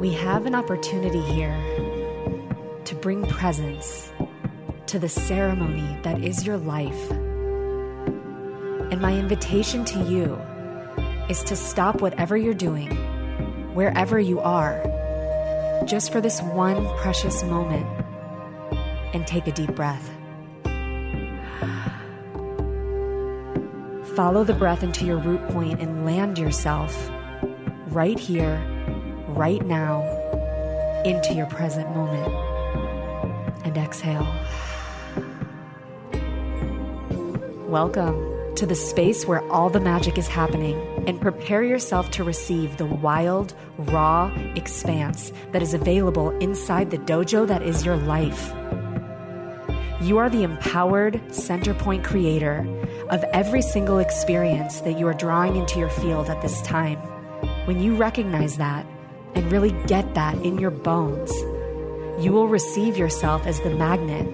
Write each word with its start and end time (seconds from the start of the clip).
We 0.00 0.12
have 0.12 0.46
an 0.46 0.54
opportunity 0.54 1.20
here 1.22 1.56
to 2.84 2.94
bring 2.94 3.26
presence 3.26 4.12
to 4.86 5.00
the 5.00 5.08
ceremony 5.08 5.98
that 6.04 6.22
is 6.22 6.46
your 6.46 6.56
life. 6.56 7.10
And 8.92 9.00
my 9.00 9.18
invitation 9.18 9.84
to 9.86 10.04
you 10.04 10.38
is 11.28 11.42
to 11.42 11.56
stop 11.56 12.00
whatever 12.00 12.36
you're 12.36 12.54
doing, 12.54 12.92
wherever 13.74 14.20
you 14.20 14.38
are, 14.38 14.80
just 15.84 16.12
for 16.12 16.20
this 16.20 16.40
one 16.42 16.86
precious 16.98 17.42
moment 17.42 17.84
and 19.12 19.26
take 19.26 19.48
a 19.48 19.52
deep 19.52 19.74
breath. 19.74 20.08
Follow 24.14 24.44
the 24.44 24.54
breath 24.56 24.84
into 24.84 25.04
your 25.04 25.18
root 25.18 25.44
point 25.48 25.80
and 25.80 26.06
land 26.06 26.38
yourself 26.38 27.10
right 27.88 28.18
here, 28.18 28.62
right 29.38 29.64
now, 29.64 30.02
into 31.04 31.32
your 31.32 31.46
present 31.46 31.88
moment. 31.94 32.34
And 33.64 33.78
exhale. 33.78 34.26
Welcome 37.68 38.56
to 38.56 38.66
the 38.66 38.74
space 38.74 39.26
where 39.26 39.48
all 39.52 39.70
the 39.70 39.78
magic 39.78 40.18
is 40.18 40.26
happening 40.26 40.76
and 41.06 41.20
prepare 41.20 41.62
yourself 41.62 42.10
to 42.10 42.24
receive 42.24 42.78
the 42.78 42.86
wild, 42.86 43.54
raw 43.78 44.32
expanse 44.56 45.30
that 45.52 45.62
is 45.62 45.72
available 45.72 46.36
inside 46.38 46.90
the 46.90 46.98
dojo 46.98 47.46
that 47.46 47.62
is 47.62 47.84
your 47.84 47.96
life. 47.96 48.52
You 50.00 50.18
are 50.18 50.28
the 50.28 50.42
empowered 50.42 51.22
center 51.32 51.74
point 51.74 52.02
creator 52.02 52.66
of 53.10 53.22
every 53.32 53.62
single 53.62 54.00
experience 54.00 54.80
that 54.80 54.98
you 54.98 55.06
are 55.06 55.14
drawing 55.14 55.54
into 55.54 55.78
your 55.78 55.90
field 55.90 56.28
at 56.28 56.42
this 56.42 56.60
time. 56.62 56.98
When 57.66 57.80
you 57.80 57.94
recognize 57.94 58.56
that 58.56 58.84
and 59.34 59.50
really 59.52 59.72
get 59.86 60.14
that 60.14 60.34
in 60.44 60.58
your 60.58 60.70
bones, 60.70 61.32
you 62.22 62.32
will 62.32 62.48
receive 62.48 62.96
yourself 62.96 63.46
as 63.46 63.60
the 63.60 63.70
magnet 63.70 64.26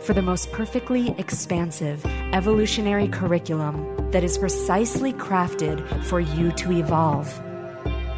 for 0.00 0.14
the 0.14 0.22
most 0.22 0.50
perfectly 0.52 1.14
expansive 1.18 2.04
evolutionary 2.32 3.08
curriculum 3.08 4.10
that 4.10 4.24
is 4.24 4.38
precisely 4.38 5.12
crafted 5.12 5.86
for 6.04 6.20
you 6.20 6.50
to 6.52 6.72
evolve 6.72 7.40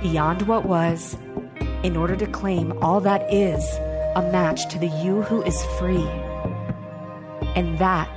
beyond 0.03 0.43
what 0.43 0.67
was 0.67 1.17
in 1.83 1.97
order 1.97 2.17
to 2.17 2.27
claim 2.27 2.73
all 2.83 3.01
that 3.01 3.33
is 3.33 3.63
a 4.17 4.29
match 4.33 4.69
to 4.69 4.79
the 4.79 4.87
you 4.87 5.23
who 5.23 5.43
is 5.43 5.65
free. 5.79 6.07
And 7.57 7.79
that 7.79 8.09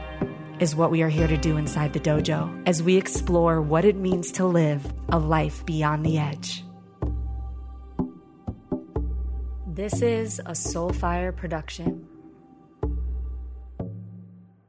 is 0.60 0.76
what 0.76 0.92
we 0.92 1.02
are 1.02 1.10
here 1.10 1.28
to 1.28 1.38
do 1.38 1.58
inside 1.58 1.94
the 1.94 2.00
dojo 2.00 2.64
as 2.66 2.82
we 2.82 2.98
explore 2.98 3.62
what 3.62 3.86
it 3.86 3.96
means 3.96 4.32
to 4.34 4.46
live 4.46 4.86
a 5.10 5.20
life 5.20 5.66
beyond 5.66 6.06
the 6.06 6.18
edge. 6.18 6.64
This 9.78 10.02
is 10.02 10.40
a 10.40 10.54
Soulfire 10.54 11.38
production. 11.38 12.08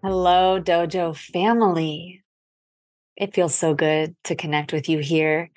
Hello, 0.03 0.61
Dojo 0.61 1.17
family. 1.17 2.23
It 3.17 3.35
feels 3.35 3.55
so 3.55 3.73
good 3.73 4.15
to 4.25 4.37
connect 4.37 4.75
with 4.75 4.91
you 4.91 4.99
here. 4.99 5.51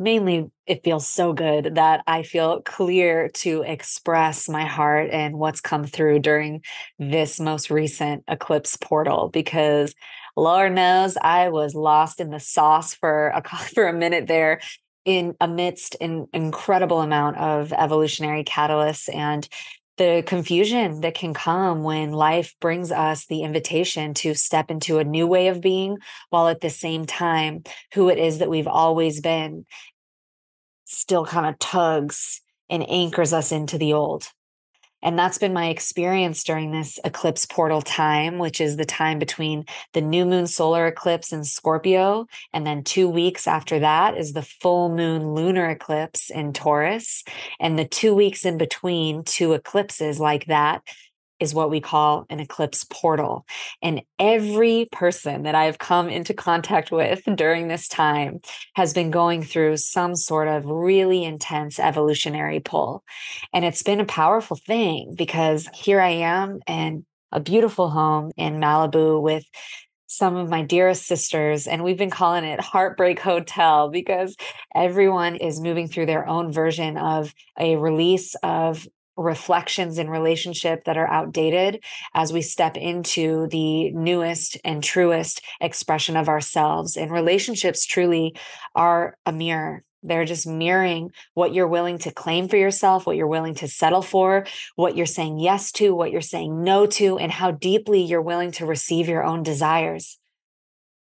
Mainly, 0.00 0.50
it 0.66 0.82
feels 0.82 1.06
so 1.06 1.32
good 1.32 1.76
that 1.76 2.02
I 2.08 2.24
feel 2.24 2.60
clear 2.62 3.28
to 3.34 3.62
express 3.62 4.48
my 4.48 4.64
heart 4.64 5.10
and 5.12 5.38
what's 5.38 5.60
come 5.60 5.84
through 5.84 6.18
during 6.18 6.62
this 6.98 7.38
most 7.38 7.70
recent 7.70 8.24
eclipse 8.26 8.76
portal 8.76 9.30
because 9.32 9.94
Lord 10.36 10.72
knows 10.72 11.16
I 11.16 11.50
was 11.50 11.76
lost 11.76 12.18
in 12.18 12.30
the 12.30 12.40
sauce 12.40 12.94
for 12.94 13.28
a 13.28 13.42
for 13.74 13.86
a 13.86 13.92
minute 13.92 14.26
there 14.26 14.58
in 15.08 15.34
amidst 15.40 15.96
an 16.02 16.28
incredible 16.34 17.00
amount 17.00 17.38
of 17.38 17.72
evolutionary 17.72 18.44
catalysts 18.44 19.08
and 19.12 19.48
the 19.96 20.22
confusion 20.26 21.00
that 21.00 21.14
can 21.14 21.32
come 21.32 21.82
when 21.82 22.12
life 22.12 22.54
brings 22.60 22.92
us 22.92 23.24
the 23.24 23.42
invitation 23.42 24.12
to 24.12 24.34
step 24.34 24.70
into 24.70 24.98
a 24.98 25.04
new 25.04 25.26
way 25.26 25.48
of 25.48 25.62
being 25.62 25.96
while 26.28 26.46
at 26.46 26.60
the 26.60 26.68
same 26.68 27.06
time 27.06 27.62
who 27.94 28.10
it 28.10 28.18
is 28.18 28.40
that 28.40 28.50
we've 28.50 28.68
always 28.68 29.22
been 29.22 29.64
still 30.84 31.24
kind 31.24 31.46
of 31.46 31.58
tugs 31.58 32.42
and 32.68 32.88
anchors 32.90 33.32
us 33.32 33.50
into 33.50 33.78
the 33.78 33.94
old 33.94 34.28
and 35.02 35.18
that's 35.18 35.38
been 35.38 35.52
my 35.52 35.68
experience 35.68 36.42
during 36.42 36.70
this 36.70 36.98
eclipse 37.04 37.46
portal 37.46 37.82
time, 37.82 38.38
which 38.38 38.60
is 38.60 38.76
the 38.76 38.84
time 38.84 39.18
between 39.18 39.64
the 39.92 40.00
new 40.00 40.24
moon 40.24 40.46
solar 40.46 40.86
eclipse 40.86 41.32
in 41.32 41.44
Scorpio. 41.44 42.26
And 42.52 42.66
then 42.66 42.82
two 42.82 43.08
weeks 43.08 43.46
after 43.46 43.78
that 43.78 44.16
is 44.16 44.32
the 44.32 44.42
full 44.42 44.94
moon 44.94 45.34
lunar 45.34 45.70
eclipse 45.70 46.30
in 46.30 46.52
Taurus. 46.52 47.24
And 47.60 47.78
the 47.78 47.86
two 47.86 48.14
weeks 48.14 48.44
in 48.44 48.58
between 48.58 49.22
two 49.24 49.52
eclipses 49.52 50.18
like 50.18 50.46
that 50.46 50.82
is 51.40 51.54
what 51.54 51.70
we 51.70 51.80
call 51.80 52.26
an 52.30 52.40
eclipse 52.40 52.84
portal. 52.84 53.46
And 53.82 54.02
every 54.18 54.88
person 54.92 55.44
that 55.44 55.54
I've 55.54 55.78
come 55.78 56.08
into 56.08 56.34
contact 56.34 56.90
with 56.90 57.22
during 57.36 57.68
this 57.68 57.88
time 57.88 58.40
has 58.74 58.92
been 58.92 59.10
going 59.10 59.42
through 59.42 59.76
some 59.76 60.14
sort 60.14 60.48
of 60.48 60.64
really 60.66 61.24
intense 61.24 61.78
evolutionary 61.78 62.60
pull. 62.60 63.04
And 63.52 63.64
it's 63.64 63.82
been 63.82 64.00
a 64.00 64.04
powerful 64.04 64.56
thing 64.56 65.14
because 65.16 65.68
here 65.74 66.00
I 66.00 66.10
am 66.10 66.60
in 66.66 67.04
a 67.32 67.40
beautiful 67.40 67.90
home 67.90 68.32
in 68.36 68.54
Malibu 68.54 69.20
with 69.22 69.44
some 70.08 70.36
of 70.36 70.48
my 70.48 70.62
dearest 70.62 71.04
sisters, 71.04 71.66
and 71.66 71.84
we've 71.84 71.98
been 71.98 72.10
calling 72.10 72.44
it 72.44 72.60
Heartbreak 72.60 73.20
Hotel 73.20 73.90
because 73.90 74.36
everyone 74.74 75.36
is 75.36 75.60
moving 75.60 75.86
through 75.86 76.06
their 76.06 76.26
own 76.26 76.50
version 76.50 76.96
of 76.96 77.34
a 77.58 77.76
release 77.76 78.34
of 78.42 78.88
reflections 79.18 79.98
in 79.98 80.08
relationship 80.08 80.84
that 80.84 80.96
are 80.96 81.10
outdated 81.10 81.82
as 82.14 82.32
we 82.32 82.40
step 82.40 82.76
into 82.76 83.48
the 83.48 83.90
newest 83.90 84.56
and 84.64 84.82
truest 84.82 85.42
expression 85.60 86.16
of 86.16 86.28
ourselves. 86.28 86.96
And 86.96 87.10
relationships 87.10 87.84
truly 87.84 88.36
are 88.74 89.16
a 89.26 89.32
mirror. 89.32 89.82
They're 90.04 90.24
just 90.24 90.46
mirroring 90.46 91.10
what 91.34 91.52
you're 91.52 91.66
willing 91.66 91.98
to 91.98 92.12
claim 92.12 92.48
for 92.48 92.56
yourself, 92.56 93.04
what 93.04 93.16
you're 93.16 93.26
willing 93.26 93.56
to 93.56 93.66
settle 93.66 94.02
for, 94.02 94.46
what 94.76 94.96
you're 94.96 95.06
saying 95.06 95.40
yes 95.40 95.72
to, 95.72 95.94
what 95.94 96.12
you're 96.12 96.20
saying 96.20 96.62
no 96.62 96.86
to, 96.86 97.18
and 97.18 97.32
how 97.32 97.50
deeply 97.50 98.02
you're 98.02 98.22
willing 98.22 98.52
to 98.52 98.66
receive 98.66 99.08
your 99.08 99.24
own 99.24 99.42
desires. 99.42 100.18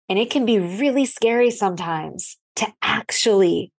And 0.08 0.18
it 0.18 0.30
can 0.30 0.46
be 0.46 0.59
really 0.59 1.06
scary 1.06 1.52
sometimes 1.52 2.38
to 2.56 2.68
actually 2.81 3.74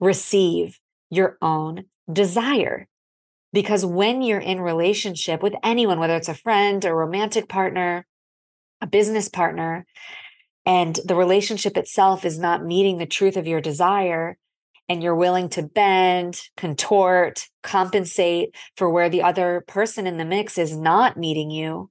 receive 0.00 0.78
your 1.08 1.38
own 1.40 1.84
desire 2.12 2.86
because 3.58 3.84
when 3.84 4.22
you're 4.22 4.38
in 4.38 4.60
relationship 4.60 5.42
with 5.42 5.52
anyone, 5.64 5.98
whether 5.98 6.14
it's 6.14 6.28
a 6.28 6.34
friend, 6.34 6.84
a 6.84 6.94
romantic 6.94 7.48
partner, 7.48 8.06
a 8.80 8.86
business 8.86 9.28
partner, 9.28 9.84
and 10.64 11.00
the 11.04 11.16
relationship 11.16 11.76
itself 11.76 12.24
is 12.24 12.38
not 12.38 12.64
meeting 12.64 12.98
the 12.98 13.04
truth 13.04 13.36
of 13.36 13.48
your 13.48 13.60
desire, 13.60 14.38
and 14.88 15.02
you're 15.02 15.16
willing 15.16 15.48
to 15.48 15.64
bend, 15.64 16.40
contort, 16.56 17.48
compensate 17.64 18.54
for 18.76 18.88
where 18.88 19.10
the 19.10 19.22
other 19.22 19.64
person 19.66 20.06
in 20.06 20.18
the 20.18 20.24
mix 20.24 20.56
is 20.56 20.76
not 20.76 21.16
meeting 21.16 21.50
you, 21.50 21.90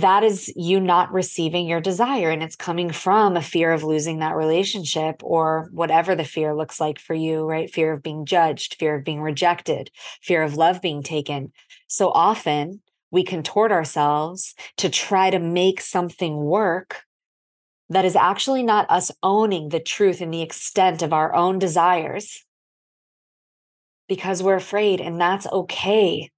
that 0.00 0.24
is 0.24 0.52
you 0.56 0.80
not 0.80 1.12
receiving 1.12 1.68
your 1.68 1.80
desire. 1.80 2.30
And 2.30 2.42
it's 2.42 2.56
coming 2.56 2.90
from 2.90 3.36
a 3.36 3.42
fear 3.42 3.72
of 3.72 3.84
losing 3.84 4.18
that 4.18 4.34
relationship 4.34 5.22
or 5.22 5.68
whatever 5.70 6.16
the 6.16 6.24
fear 6.24 6.54
looks 6.54 6.80
like 6.80 6.98
for 6.98 7.14
you, 7.14 7.44
right? 7.44 7.72
Fear 7.72 7.92
of 7.92 8.02
being 8.02 8.26
judged, 8.26 8.74
fear 8.74 8.96
of 8.96 9.04
being 9.04 9.20
rejected, 9.20 9.90
fear 10.20 10.42
of 10.42 10.56
love 10.56 10.82
being 10.82 11.04
taken. 11.04 11.52
So 11.86 12.10
often 12.10 12.80
we 13.12 13.22
contort 13.22 13.70
ourselves 13.70 14.56
to 14.78 14.88
try 14.88 15.30
to 15.30 15.38
make 15.38 15.80
something 15.80 16.36
work 16.38 17.02
that 17.88 18.04
is 18.04 18.16
actually 18.16 18.64
not 18.64 18.90
us 18.90 19.12
owning 19.22 19.68
the 19.68 19.78
truth 19.78 20.20
and 20.20 20.34
the 20.34 20.42
extent 20.42 21.02
of 21.02 21.12
our 21.12 21.32
own 21.36 21.60
desires 21.60 22.44
because 24.08 24.42
we're 24.42 24.56
afraid. 24.56 25.00
And 25.00 25.20
that's 25.20 25.46
okay. 25.46 26.30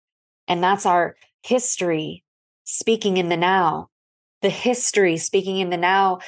And 0.47 0.63
that's 0.63 0.85
our 0.85 1.17
history 1.43 2.25
speaking 2.67 3.17
in 3.17 3.31
the 3.31 3.37
now, 3.37 3.89
the 4.43 4.51
history 4.51 5.17
speaking 5.17 5.59
in 5.59 5.71
the 5.71 5.77
now, 5.77 6.19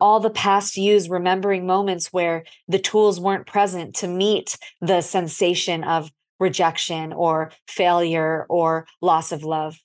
all 0.00 0.20
the 0.20 0.30
past 0.30 0.76
yous 0.76 1.08
remembering 1.08 1.66
moments 1.66 2.12
where 2.12 2.44
the 2.68 2.78
tools 2.78 3.18
weren't 3.18 3.46
present 3.46 3.94
to 3.96 4.08
meet 4.08 4.56
the 4.80 5.00
sensation 5.00 5.82
of 5.82 6.10
rejection 6.38 7.12
or 7.12 7.52
failure 7.68 8.46
or 8.48 8.86
loss 9.00 9.32
of 9.32 9.44
love. 9.44 9.78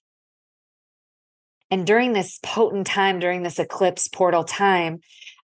And 1.69 1.85
during 1.85 2.13
this 2.13 2.39
potent 2.41 2.87
time, 2.87 3.19
during 3.19 3.43
this 3.43 3.59
eclipse 3.59 4.07
portal 4.07 4.43
time, 4.43 4.99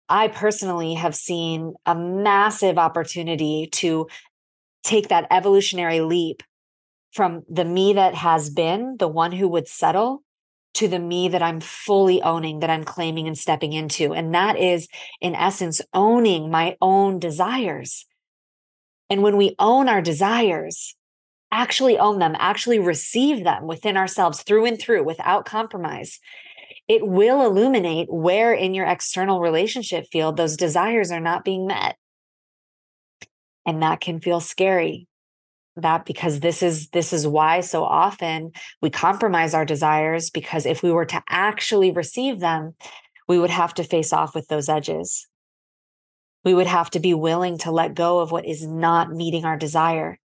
I 0.08 0.28
personally 0.28 0.94
have 0.94 1.14
seen 1.14 1.75
a 1.87 1.94
massive 1.94 2.78
opportunity 2.78 3.69
to 3.72 4.08
take 4.82 5.08
that 5.08 5.26
evolutionary 5.31 6.00
leap 6.00 6.42
from 7.12 7.42
the 7.48 7.64
me 7.64 7.94
that 7.94 8.14
has 8.14 8.50
been, 8.50 8.96
the 8.98 9.08
one 9.08 9.32
who 9.32 9.48
would 9.48 9.66
settle, 9.66 10.22
to 10.75 10.88
the 10.88 10.99
me 10.99 11.28
that 11.28 11.43
I'm 11.43 11.61
fully 11.61 12.22
owning, 12.22 12.61
that 12.61 12.70
I'm 12.70 12.84
claiming 12.84 13.26
and 13.26 13.37
stepping 13.37 13.72
into. 13.72 14.14
And 14.14 14.34
that 14.34 14.56
is, 14.58 14.88
in 15.20 15.34
essence, 15.34 15.81
owning 15.93 16.50
my 16.50 16.76
own 16.81 17.19
desires. 17.19 18.06
And 19.08 19.22
when 19.22 19.37
we 19.37 19.56
own 19.58 19.88
our 19.88 20.00
desires, 20.00 20.94
actually 21.50 21.99
own 21.99 22.20
them, 22.20 22.37
actually 22.38 22.78
receive 22.78 23.43
them 23.43 23.67
within 23.67 23.96
ourselves 23.96 24.43
through 24.43 24.67
and 24.67 24.81
through 24.81 25.02
without 25.02 25.44
compromise, 25.44 26.20
it 26.87 27.06
will 27.06 27.44
illuminate 27.44 28.12
where 28.12 28.52
in 28.52 28.75
your 28.75 28.87
external 28.87 29.40
relationship 29.40 30.06
field 30.11 30.37
those 30.37 30.56
desires 30.56 31.11
are 31.11 31.20
not 31.20 31.44
being 31.44 31.66
met. 31.66 31.96
And 33.66 33.82
that 33.82 34.00
can 34.00 34.20
feel 34.20 34.40
scary. 34.40 35.06
That 35.81 36.05
because 36.05 36.41
this 36.41 36.62
is 36.62 36.88
this 36.88 37.12
is 37.12 37.27
why 37.27 37.61
so 37.61 37.85
often 37.85 38.53
we 38.82 38.91
compromise 38.91 39.55
our 39.55 39.65
desires 39.65 40.31
because 40.31 40.67
if 40.67 40.82
we 40.82 40.91
were 40.93 41.06
to 41.06 41.23
actually 41.29 41.91
receive 41.91 42.41
them, 42.41 42.75
we 43.29 43.38
would 43.38 43.50
have 43.50 43.75
to 43.75 43.85
face 43.85 44.12
off 44.12 44.35
with 44.35 44.49
those 44.49 44.69
edges. 44.69 45.29
We 46.44 46.55
would 46.55 46.67
have 46.67 46.91
to 46.91 47.00
be 47.00 47.15
willing 47.15 47.59
to 47.59 47.71
let 47.71 47.94
go 47.94 48.21
of 48.21 48.32
what 48.32 48.47
is 48.47 48.67
not 48.67 49.12
meeting 49.12 49.44
our 49.44 49.56
desire. 49.56 50.19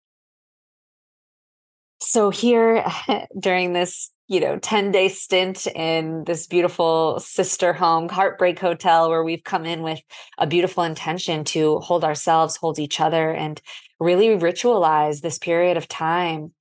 So 2.03 2.31
here 2.31 2.85
during 3.39 3.73
this, 3.73 4.11
you 4.29 4.41
know, 4.41 4.59
10 4.59 4.93
day 4.93 5.09
stint 5.09 5.67
in 5.69 6.25
this 6.25 6.47
beautiful 6.47 7.21
sister 7.21 7.73
home, 7.73 8.09
Heartbreak 8.09 8.59
Hotel, 8.59 9.09
where 9.09 9.25
we've 9.25 9.45
come 9.45 9.65
in 9.65 9.83
with 9.83 10.01
a 10.39 10.47
beautiful 10.47 10.83
intention 10.85 11.45
to 11.45 11.79
hold 11.81 12.05
ourselves, 12.05 12.57
hold 12.57 12.79
each 12.79 13.01
other, 13.01 13.31
and 13.31 13.61
really 14.03 14.29
ritualize 14.29 15.21
this 15.21 15.39
period 15.39 15.77
of 15.77 15.89
time 15.89 16.53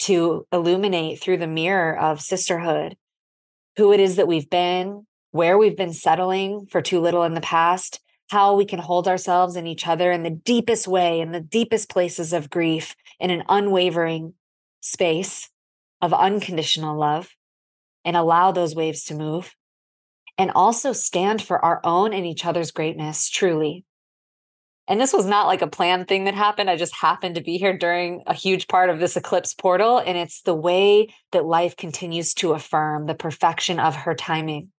to 0.00 0.46
illuminate 0.52 1.20
through 1.20 1.38
the 1.38 1.46
mirror 1.46 1.96
of 1.98 2.20
sisterhood 2.20 2.96
who 3.76 3.92
it 3.92 4.00
is 4.00 4.16
that 4.16 4.26
we've 4.26 4.50
been, 4.50 5.06
where 5.30 5.56
we've 5.56 5.76
been 5.76 5.92
settling 5.92 6.66
for 6.66 6.82
too 6.82 7.00
little 7.00 7.22
in 7.22 7.34
the 7.34 7.40
past, 7.40 8.00
how 8.28 8.56
we 8.56 8.64
can 8.64 8.80
hold 8.80 9.06
ourselves 9.06 9.54
and 9.54 9.68
each 9.68 9.86
other 9.86 10.10
in 10.10 10.24
the 10.24 10.30
deepest 10.30 10.88
way, 10.88 11.20
in 11.20 11.30
the 11.30 11.40
deepest 11.40 11.88
places 11.88 12.32
of 12.32 12.50
grief, 12.50 12.96
in 13.20 13.30
an 13.30 13.44
unwavering 13.48 14.34
space 14.80 15.48
of 16.02 16.12
unconditional 16.12 16.98
love, 16.98 17.30
and 18.04 18.16
allow 18.16 18.50
those 18.50 18.74
waves 18.74 19.04
to 19.04 19.14
move. 19.14 19.54
And 20.36 20.50
also 20.52 20.92
stand 20.92 21.42
for 21.42 21.64
our 21.64 21.80
own 21.84 22.12
and 22.12 22.26
each 22.26 22.44
other's 22.44 22.70
greatness, 22.70 23.28
truly. 23.28 23.84
And 24.88 24.98
this 24.98 25.12
was 25.12 25.26
not 25.26 25.46
like 25.46 25.60
a 25.60 25.66
planned 25.66 26.08
thing 26.08 26.24
that 26.24 26.34
happened. 26.34 26.70
I 26.70 26.76
just 26.76 26.96
happened 26.96 27.34
to 27.34 27.42
be 27.42 27.58
here 27.58 27.76
during 27.76 28.22
a 28.26 28.32
huge 28.32 28.68
part 28.68 28.88
of 28.88 28.98
this 28.98 29.16
eclipse 29.16 29.52
portal. 29.52 29.98
And 29.98 30.16
it's 30.16 30.40
the 30.42 30.54
way 30.54 31.14
that 31.32 31.44
life 31.44 31.76
continues 31.76 32.32
to 32.34 32.52
affirm 32.52 33.04
the 33.04 33.14
perfection 33.14 33.78
of 33.78 33.94
her 33.94 34.14
timing. 34.14 34.70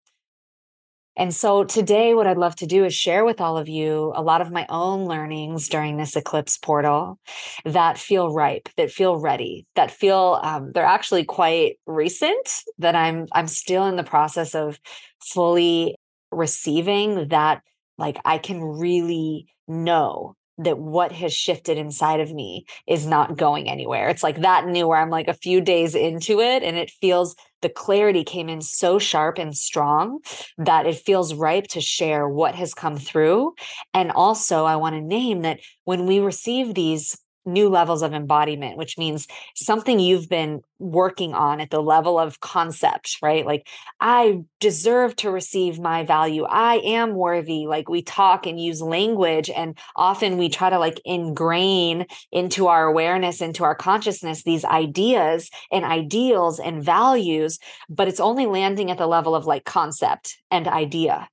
And 1.16 1.34
so 1.34 1.64
today, 1.64 2.14
what 2.14 2.26
I'd 2.26 2.38
love 2.38 2.56
to 2.56 2.66
do 2.66 2.84
is 2.84 2.94
share 2.94 3.24
with 3.24 3.40
all 3.40 3.58
of 3.58 3.68
you 3.68 4.12
a 4.16 4.22
lot 4.22 4.40
of 4.40 4.50
my 4.50 4.64
own 4.68 5.06
learnings 5.06 5.68
during 5.68 5.96
this 5.96 6.16
eclipse 6.16 6.56
portal 6.56 7.18
that 7.64 7.98
feel 7.98 8.32
ripe, 8.32 8.68
that 8.76 8.90
feel 8.90 9.18
ready, 9.18 9.66
that 9.74 9.90
feel 9.90 10.40
um, 10.42 10.72
they're 10.72 10.84
actually 10.84 11.24
quite 11.24 11.76
recent. 11.86 12.62
That 12.78 12.96
I'm 12.96 13.26
I'm 13.32 13.48
still 13.48 13.86
in 13.86 13.96
the 13.96 14.04
process 14.04 14.54
of 14.54 14.80
fully 15.22 15.96
receiving. 16.32 17.28
That 17.28 17.62
like 17.98 18.18
I 18.24 18.38
can 18.38 18.62
really 18.62 19.46
know 19.70 20.36
that 20.64 20.78
what 20.78 21.12
has 21.12 21.32
shifted 21.32 21.78
inside 21.78 22.20
of 22.20 22.32
me 22.32 22.66
is 22.86 23.06
not 23.06 23.36
going 23.36 23.68
anywhere. 23.68 24.08
It's 24.08 24.22
like 24.22 24.42
that 24.42 24.66
new 24.66 24.88
where 24.88 25.00
I'm 25.00 25.08
like 25.08 25.28
a 25.28 25.34
few 25.34 25.60
days 25.60 25.94
into 25.94 26.40
it 26.40 26.62
and 26.62 26.76
it 26.76 26.90
feels 26.90 27.34
the 27.62 27.70
clarity 27.70 28.24
came 28.24 28.48
in 28.48 28.60
so 28.60 28.98
sharp 28.98 29.38
and 29.38 29.56
strong 29.56 30.20
that 30.58 30.86
it 30.86 30.96
feels 30.96 31.34
ripe 31.34 31.66
to 31.68 31.80
share 31.80 32.28
what 32.28 32.54
has 32.54 32.74
come 32.74 32.98
through. 32.98 33.54
And 33.94 34.10
also, 34.10 34.64
I 34.64 34.76
want 34.76 34.96
to 34.96 35.00
name 35.00 35.42
that 35.42 35.60
when 35.84 36.06
we 36.06 36.20
receive 36.20 36.74
these 36.74 37.18
new 37.46 37.68
levels 37.68 38.02
of 38.02 38.12
embodiment, 38.12 38.76
which 38.76 38.98
means 38.98 39.26
something 39.54 39.98
you've 39.98 40.28
been 40.28 40.60
working 40.78 41.34
on 41.34 41.60
at 41.60 41.70
the 41.70 41.82
level 41.82 42.18
of 42.18 42.40
concept, 42.40 43.18
right? 43.22 43.46
Like, 43.46 43.66
I 44.00 44.40
deserve 44.60 45.16
to 45.16 45.30
receive 45.30 45.78
my 45.78 46.04
value. 46.04 46.44
I 46.44 46.76
am 46.78 47.14
worthy. 47.14 47.66
Like, 47.66 47.88
we 47.88 48.02
talk 48.02 48.46
and 48.46 48.60
use 48.60 48.82
language, 48.82 49.50
and 49.50 49.76
often 49.96 50.38
we 50.38 50.48
try 50.48 50.70
to 50.70 50.78
like 50.78 51.00
ingrain 51.04 52.06
into 52.32 52.66
our 52.68 52.86
awareness, 52.86 53.40
into 53.40 53.64
our 53.64 53.74
consciousness, 53.74 54.42
these 54.42 54.64
ideas 54.64 55.50
and 55.72 55.84
ideals 55.84 56.58
and 56.58 56.82
values, 56.82 57.58
but 57.88 58.08
it's 58.08 58.20
only 58.20 58.46
landing 58.46 58.90
at 58.90 58.98
the 58.98 59.06
level 59.06 59.34
of 59.34 59.46
like 59.46 59.64
concept 59.64 60.38
and 60.50 60.68
idea. 60.68 61.28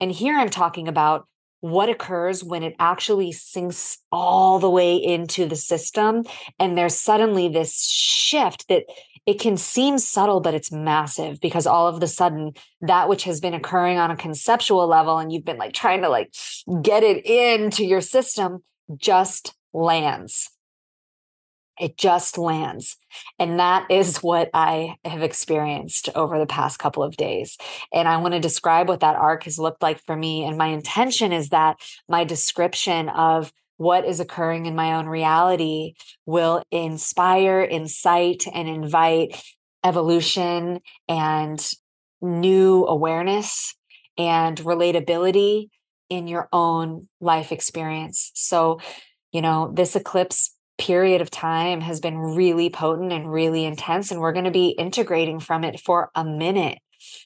And 0.00 0.10
here 0.10 0.36
I'm 0.36 0.50
talking 0.50 0.88
about 0.88 1.26
what 1.64 1.88
occurs 1.88 2.44
when 2.44 2.62
it 2.62 2.76
actually 2.78 3.32
sinks 3.32 3.96
all 4.12 4.58
the 4.58 4.68
way 4.68 4.96
into 4.96 5.46
the 5.46 5.56
system 5.56 6.22
and 6.58 6.76
there's 6.76 6.94
suddenly 6.94 7.48
this 7.48 7.86
shift 7.86 8.68
that 8.68 8.84
it 9.24 9.40
can 9.40 9.56
seem 9.56 9.96
subtle 9.96 10.40
but 10.40 10.52
it's 10.52 10.70
massive 10.70 11.40
because 11.40 11.66
all 11.66 11.86
of 11.88 12.00
the 12.00 12.06
sudden 12.06 12.52
that 12.82 13.08
which 13.08 13.24
has 13.24 13.40
been 13.40 13.54
occurring 13.54 13.96
on 13.96 14.10
a 14.10 14.16
conceptual 14.16 14.86
level 14.86 15.16
and 15.16 15.32
you've 15.32 15.46
been 15.46 15.56
like 15.56 15.72
trying 15.72 16.02
to 16.02 16.10
like 16.10 16.34
get 16.82 17.02
it 17.02 17.24
into 17.24 17.82
your 17.82 18.02
system 18.02 18.62
just 18.98 19.54
lands 19.72 20.50
it 21.78 21.96
just 21.96 22.38
lands. 22.38 22.96
And 23.38 23.58
that 23.58 23.90
is 23.90 24.18
what 24.18 24.50
I 24.54 24.96
have 25.04 25.22
experienced 25.22 26.08
over 26.14 26.38
the 26.38 26.46
past 26.46 26.78
couple 26.78 27.02
of 27.02 27.16
days. 27.16 27.56
And 27.92 28.06
I 28.06 28.18
want 28.18 28.34
to 28.34 28.40
describe 28.40 28.88
what 28.88 29.00
that 29.00 29.16
arc 29.16 29.44
has 29.44 29.58
looked 29.58 29.82
like 29.82 30.00
for 30.04 30.16
me. 30.16 30.44
And 30.44 30.56
my 30.56 30.68
intention 30.68 31.32
is 31.32 31.48
that 31.50 31.76
my 32.08 32.24
description 32.24 33.08
of 33.08 33.52
what 33.76 34.04
is 34.04 34.20
occurring 34.20 34.66
in 34.66 34.76
my 34.76 34.94
own 34.94 35.06
reality 35.06 35.94
will 36.26 36.62
inspire, 36.70 37.60
incite, 37.60 38.44
and 38.52 38.68
invite 38.68 39.42
evolution 39.84 40.80
and 41.08 41.72
new 42.22 42.86
awareness 42.86 43.74
and 44.16 44.56
relatability 44.58 45.68
in 46.08 46.28
your 46.28 46.48
own 46.52 47.08
life 47.20 47.50
experience. 47.50 48.30
So, 48.34 48.80
you 49.32 49.42
know, 49.42 49.72
this 49.74 49.96
eclipse 49.96 50.53
period 50.78 51.20
of 51.20 51.30
time 51.30 51.80
has 51.80 52.00
been 52.00 52.18
really 52.18 52.70
potent 52.70 53.12
and 53.12 53.30
really 53.30 53.64
intense. 53.64 54.10
And 54.10 54.20
we're 54.20 54.32
going 54.32 54.44
to 54.44 54.50
be 54.50 54.68
integrating 54.68 55.40
from 55.40 55.64
it 55.64 55.80
for 55.80 56.10
a 56.14 56.24
minute. 56.24 56.78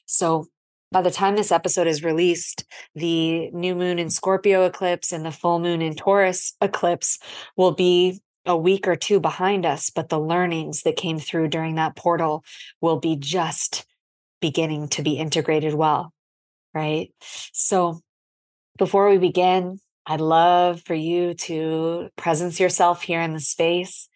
So, 0.05 0.47
by 0.91 1.03
the 1.03 1.11
time 1.11 1.35
this 1.35 1.51
episode 1.51 1.85
is 1.85 2.03
released, 2.03 2.65
the 2.95 3.51
new 3.51 3.75
moon 3.75 3.99
in 3.99 4.09
Scorpio 4.09 4.65
eclipse 4.65 5.11
and 5.11 5.23
the 5.23 5.31
full 5.31 5.59
moon 5.59 5.83
in 5.83 5.95
Taurus 5.95 6.55
eclipse 6.61 7.19
will 7.55 7.73
be 7.73 8.19
a 8.47 8.57
week 8.57 8.87
or 8.87 8.95
two 8.95 9.19
behind 9.19 9.67
us. 9.67 9.91
But 9.91 10.09
the 10.09 10.19
learnings 10.19 10.81
that 10.81 10.95
came 10.95 11.19
through 11.19 11.49
during 11.49 11.75
that 11.75 11.95
portal 11.95 12.43
will 12.81 12.99
be 12.99 13.15
just 13.15 13.85
beginning 14.41 14.87
to 14.89 15.03
be 15.03 15.17
integrated 15.19 15.75
well. 15.75 16.11
Right. 16.73 17.11
So, 17.53 18.01
before 18.77 19.09
we 19.09 19.17
begin, 19.19 19.79
I'd 20.11 20.21
love 20.21 20.81
for 20.87 20.95
you 20.95 21.35
to 21.35 22.09
presence 22.15 22.59
yourself 22.59 23.03
here 23.03 23.21
in 23.21 23.33
the 23.33 23.39
space 23.39 24.09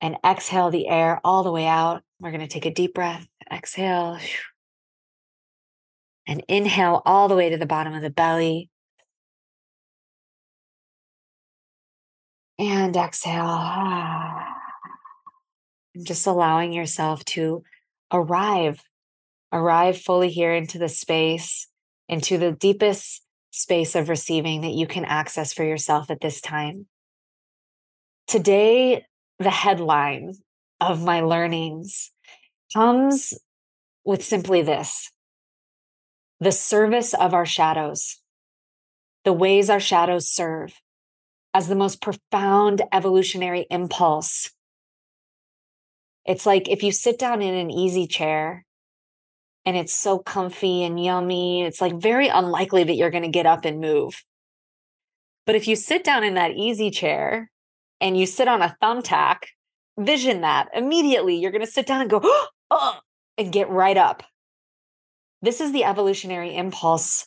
and 0.00 0.16
exhale 0.24 0.70
the 0.70 0.88
air 0.88 1.20
all 1.22 1.42
the 1.42 1.52
way 1.52 1.66
out. 1.66 2.02
We're 2.18 2.30
going 2.30 2.40
to 2.40 2.46
take 2.46 2.64
a 2.64 2.72
deep 2.72 2.94
breath, 2.94 3.28
exhale, 3.52 4.18
and 6.26 6.42
inhale 6.48 7.02
all 7.04 7.28
the 7.28 7.36
way 7.36 7.50
to 7.50 7.58
the 7.58 7.66
bottom 7.66 7.92
of 7.92 8.00
the 8.00 8.08
belly. 8.08 8.70
And 12.58 12.96
exhale. 12.96 13.44
And 15.94 16.06
just 16.06 16.26
allowing 16.26 16.72
yourself 16.72 17.22
to 17.26 17.64
arrive, 18.10 18.82
arrive 19.52 20.00
fully 20.00 20.30
here 20.30 20.54
into 20.54 20.78
the 20.78 20.88
space, 20.88 21.68
into 22.08 22.38
the 22.38 22.52
deepest 22.52 23.23
space 23.54 23.94
of 23.94 24.08
receiving 24.08 24.62
that 24.62 24.72
you 24.72 24.84
can 24.84 25.04
access 25.04 25.52
for 25.52 25.62
yourself 25.62 26.10
at 26.10 26.20
this 26.20 26.40
time. 26.40 26.86
Today, 28.26 29.04
the 29.38 29.50
headline 29.50 30.34
of 30.80 31.04
my 31.04 31.20
learnings 31.20 32.10
comes 32.74 33.32
with 34.04 34.24
simply 34.24 34.60
this 34.60 35.10
the 36.40 36.50
service 36.50 37.14
of 37.14 37.32
our 37.32 37.46
shadows, 37.46 38.20
the 39.24 39.32
ways 39.32 39.70
our 39.70 39.80
shadows 39.80 40.28
serve 40.28 40.74
as 41.54 41.68
the 41.68 41.76
most 41.76 42.02
profound 42.02 42.82
evolutionary 42.92 43.66
impulse. 43.70 44.50
It's 46.26 46.44
like 46.44 46.68
if 46.68 46.82
you 46.82 46.90
sit 46.90 47.20
down 47.20 47.40
in 47.40 47.54
an 47.54 47.70
easy 47.70 48.08
chair 48.08 48.66
and 49.66 49.76
it's 49.76 49.96
so 49.96 50.18
comfy 50.18 50.84
and 50.84 51.02
yummy. 51.02 51.62
It's 51.62 51.80
like 51.80 51.94
very 51.94 52.28
unlikely 52.28 52.84
that 52.84 52.94
you're 52.94 53.10
going 53.10 53.22
to 53.22 53.28
get 53.28 53.46
up 53.46 53.64
and 53.64 53.80
move. 53.80 54.22
But 55.46 55.54
if 55.54 55.68
you 55.68 55.76
sit 55.76 56.04
down 56.04 56.24
in 56.24 56.34
that 56.34 56.52
easy 56.52 56.90
chair 56.90 57.50
and 58.00 58.16
you 58.18 58.26
sit 58.26 58.48
on 58.48 58.62
a 58.62 58.76
thumbtack, 58.82 59.44
vision 59.98 60.40
that 60.40 60.68
immediately 60.74 61.36
you're 61.36 61.50
going 61.50 61.64
to 61.64 61.70
sit 61.70 61.86
down 61.86 62.00
and 62.00 62.10
go, 62.10 62.20
oh, 62.70 62.98
and 63.38 63.52
get 63.52 63.68
right 63.68 63.96
up. 63.96 64.22
This 65.42 65.60
is 65.60 65.72
the 65.72 65.84
evolutionary 65.84 66.56
impulse 66.56 67.26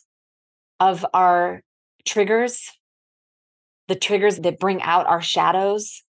of 0.80 1.06
our 1.14 1.62
triggers, 2.04 2.70
the 3.86 3.94
triggers 3.94 4.38
that 4.38 4.58
bring 4.58 4.82
out 4.82 5.06
our 5.06 5.22
shadows, 5.22 6.02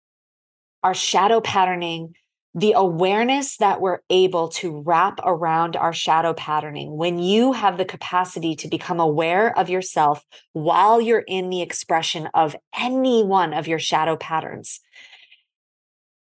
our 0.82 0.94
shadow 0.94 1.40
patterning, 1.40 2.14
the 2.56 2.72
awareness 2.72 3.58
that 3.58 3.82
we're 3.82 3.98
able 4.08 4.48
to 4.48 4.80
wrap 4.80 5.20
around 5.22 5.76
our 5.76 5.92
shadow 5.92 6.32
patterning, 6.32 6.96
when 6.96 7.18
you 7.18 7.52
have 7.52 7.76
the 7.76 7.84
capacity 7.84 8.56
to 8.56 8.66
become 8.66 8.98
aware 8.98 9.56
of 9.58 9.68
yourself 9.68 10.24
while 10.54 10.98
you're 10.98 11.24
in 11.28 11.50
the 11.50 11.60
expression 11.60 12.30
of 12.32 12.56
any 12.74 13.22
one 13.22 13.52
of 13.52 13.68
your 13.68 13.78
shadow 13.78 14.16
patterns, 14.16 14.80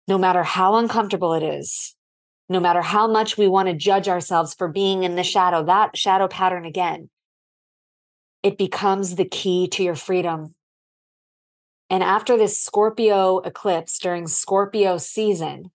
no 0.06 0.18
matter 0.18 0.42
how 0.42 0.76
uncomfortable 0.76 1.32
it 1.32 1.42
is, 1.42 1.96
no 2.50 2.60
matter 2.60 2.82
how 2.82 3.08
much 3.08 3.38
we 3.38 3.48
want 3.48 3.68
to 3.68 3.74
judge 3.74 4.06
ourselves 4.06 4.52
for 4.52 4.68
being 4.68 5.04
in 5.04 5.16
the 5.16 5.22
shadow, 5.22 5.64
that 5.64 5.96
shadow 5.96 6.28
pattern 6.28 6.66
again, 6.66 7.08
it 8.42 8.58
becomes 8.58 9.16
the 9.16 9.24
key 9.24 9.66
to 9.68 9.82
your 9.82 9.94
freedom. 9.94 10.54
And 11.88 12.02
after 12.02 12.36
this 12.36 12.60
Scorpio 12.60 13.38
eclipse 13.38 13.98
during 13.98 14.26
Scorpio 14.26 14.98
season, 14.98 15.70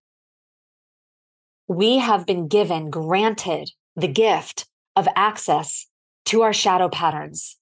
we 1.68 2.00
have 2.00 2.26
been 2.26 2.48
given, 2.48 2.90
granted 2.90 3.72
the 3.96 4.08
gift 4.08 4.68
of 4.96 5.08
access 5.16 5.88
to 6.26 6.42
our 6.42 6.54
shadow 6.54 6.90
patterns. 6.90 7.58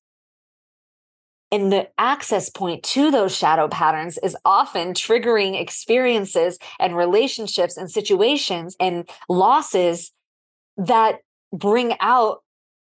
And 1.51 1.71
the 1.71 1.89
access 1.97 2.49
point 2.49 2.83
to 2.83 3.11
those 3.11 3.35
shadow 3.35 3.67
patterns 3.67 4.17
is 4.17 4.37
often 4.45 4.93
triggering 4.93 5.59
experiences 5.59 6.57
and 6.79 6.95
relationships 6.95 7.75
and 7.75 7.91
situations 7.91 8.75
and 8.79 9.09
losses 9.27 10.11
that 10.77 11.19
bring 11.51 11.93
out 11.99 12.43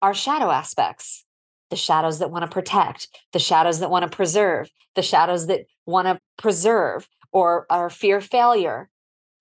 our 0.01 0.13
shadow 0.13 0.51
aspects 0.51 1.25
the 1.72 1.77
shadows 1.77 2.19
that 2.19 2.29
want 2.29 2.45
to 2.45 2.51
protect, 2.51 3.07
the 3.31 3.39
shadows 3.39 3.79
that 3.79 3.89
want 3.89 4.03
to 4.03 4.15
preserve, 4.15 4.69
the 4.93 5.01
shadows 5.01 5.48
that 5.48 5.62
want 5.88 6.07
to 6.07 6.19
preserve 6.38 7.07
or, 7.31 7.65
or 7.67 7.89
fear 7.89 8.22
failure, 8.22 8.89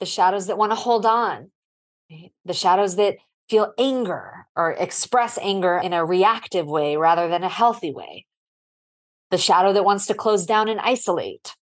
the 0.03 0.07
shadows 0.07 0.49
that 0.49 0.59
want 0.59 0.73
to 0.73 0.77
hold 0.77 1.07
on, 1.07 1.53
the 2.45 2.53
shadows 2.53 2.97
that 2.97 3.19
feel 3.49 3.73
anger 3.79 4.49
or 4.57 4.73
express 4.73 5.39
anger 5.39 5.79
in 5.79 5.93
a 5.93 6.05
reactive 6.05 6.67
way 6.67 6.97
rather 6.97 7.29
than 7.29 7.45
a 7.45 7.49
healthy 7.49 7.93
way, 7.93 8.27
the 9.31 9.39
shadow 9.39 9.73
that 9.73 9.85
wants 9.85 10.07
to 10.07 10.15
close 10.15 10.45
down 10.45 10.69
and 10.69 10.81
isolate. 10.81 11.55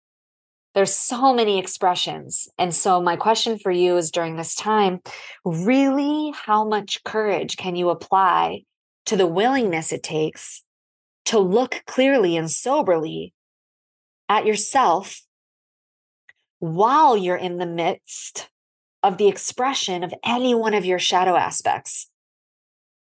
There's 0.73 0.93
so 0.93 1.33
many 1.33 1.59
expressions. 1.59 2.47
And 2.57 2.73
so, 2.73 3.01
my 3.01 3.17
question 3.17 3.59
for 3.59 3.71
you 3.71 3.97
is 3.97 4.09
during 4.09 4.37
this 4.37 4.55
time 4.55 5.01
really, 5.43 6.31
how 6.33 6.65
much 6.65 7.03
courage 7.03 7.57
can 7.57 7.75
you 7.75 7.89
apply 7.89 8.61
to 9.07 9.17
the 9.17 9.27
willingness 9.27 9.91
it 9.91 10.01
takes 10.01 10.63
to 11.25 11.39
look 11.39 11.83
clearly 11.85 12.37
and 12.37 12.49
soberly 12.49 13.33
at 14.29 14.45
yourself 14.45 15.23
while 16.59 17.17
you're 17.17 17.35
in 17.35 17.57
the 17.57 17.65
midst 17.65 18.49
of 19.01 19.17
the 19.17 19.27
expression 19.27 20.03
of 20.03 20.13
any 20.23 20.53
one 20.53 20.73
of 20.73 20.85
your 20.85 20.99
shadow 20.99 21.35
aspects. 21.35 22.09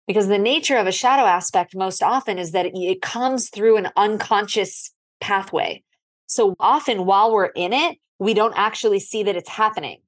Because 0.07 0.27
the 0.27 0.37
nature 0.37 0.77
of 0.77 0.87
a 0.87 0.91
shadow 0.91 1.23
aspect 1.23 1.75
most 1.75 2.01
often 2.01 2.39
is 2.39 2.51
that 2.51 2.65
it, 2.73 3.01
comes 3.01 3.49
through 3.49 3.77
an 3.77 3.89
unconscious 3.95 4.91
pathway. 5.19 5.83
So 6.27 6.55
often 6.59 7.05
while 7.05 7.33
we're 7.33 7.45
in 7.45 7.73
it, 7.73 7.97
we 8.19 8.33
don't 8.33 8.53
actually 8.55 8.99
see 8.99 9.23
that 9.23 9.35
it's 9.35 9.49
happening. 9.49 9.99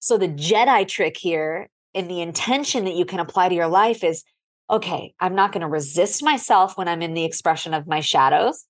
So 0.00 0.18
the 0.18 0.28
Jedi 0.28 0.86
trick 0.86 1.16
here 1.16 1.68
and 1.94 2.10
the 2.10 2.20
intention 2.20 2.84
that 2.84 2.94
you 2.94 3.04
can 3.04 3.20
apply 3.20 3.48
to 3.48 3.54
your 3.54 3.68
life 3.68 4.04
is 4.04 4.24
okay, 4.70 5.14
I'm 5.20 5.34
not 5.34 5.52
going 5.52 5.60
to 5.60 5.68
resist 5.68 6.22
myself 6.22 6.76
when 6.76 6.88
I'm 6.88 7.02
in 7.02 7.14
the 7.14 7.24
expression 7.24 7.74
of 7.74 7.86
my 7.86 8.00
shadows, 8.00 8.64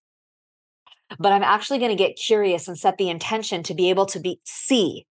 but 1.19 1.33
I'm 1.33 1.43
actually 1.43 1.79
going 1.79 1.91
to 1.91 1.97
get 1.97 2.17
curious 2.17 2.69
and 2.69 2.79
set 2.79 2.99
the 2.99 3.11
intention 3.11 3.63
to 3.65 3.75
be 3.75 3.91
able 3.91 4.07
to 4.07 4.21
be 4.21 4.41
see, 4.45 5.07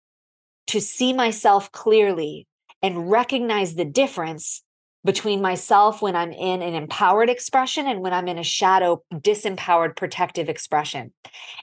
to 0.68 0.80
see 0.80 1.12
myself 1.12 1.70
clearly 1.72 2.46
and 2.82 3.10
recognize 3.10 3.74
the 3.74 3.84
difference 3.84 4.62
between 5.04 5.42
myself 5.42 6.00
when 6.00 6.14
I'm 6.14 6.32
in 6.32 6.62
an 6.62 6.74
empowered 6.74 7.28
expression 7.28 7.86
and 7.86 8.00
when 8.00 8.12
I'm 8.12 8.28
in 8.28 8.38
a 8.38 8.44
shadow, 8.44 9.02
disempowered, 9.12 9.96
protective 9.96 10.48
expression. 10.48 11.12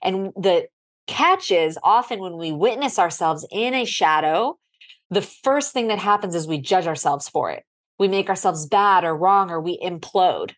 And 0.03 0.31
the 0.35 0.67
catch 1.07 1.49
is 1.49 1.79
often 1.81 2.19
when 2.19 2.37
we 2.37 2.51
witness 2.51 2.99
ourselves 2.99 3.47
in 3.51 3.73
a 3.73 3.85
shadow, 3.85 4.57
the 5.09 5.21
first 5.21 5.73
thing 5.73 5.87
that 5.87 5.99
happens 5.99 6.35
is 6.35 6.47
we 6.47 6.59
judge 6.59 6.85
ourselves 6.85 7.29
for 7.29 7.49
it 7.49 7.63
we 7.99 8.07
make 8.07 8.29
ourselves 8.29 8.65
bad 8.65 9.03
or 9.03 9.15
wrong 9.15 9.51
or 9.51 9.59
we 9.59 9.77
implode. 9.77 10.53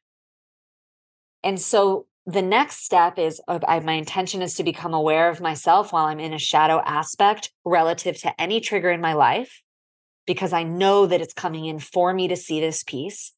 And 1.44 1.60
so 1.60 2.06
the 2.26 2.42
next 2.42 2.84
step 2.86 3.18
is 3.18 3.42
uh, 3.48 3.60
I, 3.68 3.80
my 3.80 3.94
intention 3.94 4.42
is 4.42 4.56
to 4.56 4.64
become 4.64 4.94
aware 4.94 5.30
of 5.30 5.42
myself 5.42 5.92
while 5.92 6.06
I'm 6.06 6.20
in 6.20 6.34
a 6.34 6.40
shadow 6.40 6.82
aspect 6.86 7.52
relative 7.66 8.20
to 8.22 8.42
any 8.42 8.60
trigger 8.60 8.92
in 8.92 9.02
my 9.02 9.14
life, 9.14 9.62
because 10.28 10.54
I 10.54 10.64
know 10.64 11.08
that 11.08 11.22
it's 11.22 11.34
coming 11.34 11.66
in 11.66 11.80
for 11.80 12.14
me 12.14 12.28
to 12.28 12.36
see 12.36 12.60
this 12.60 12.84
piece. 12.84 13.34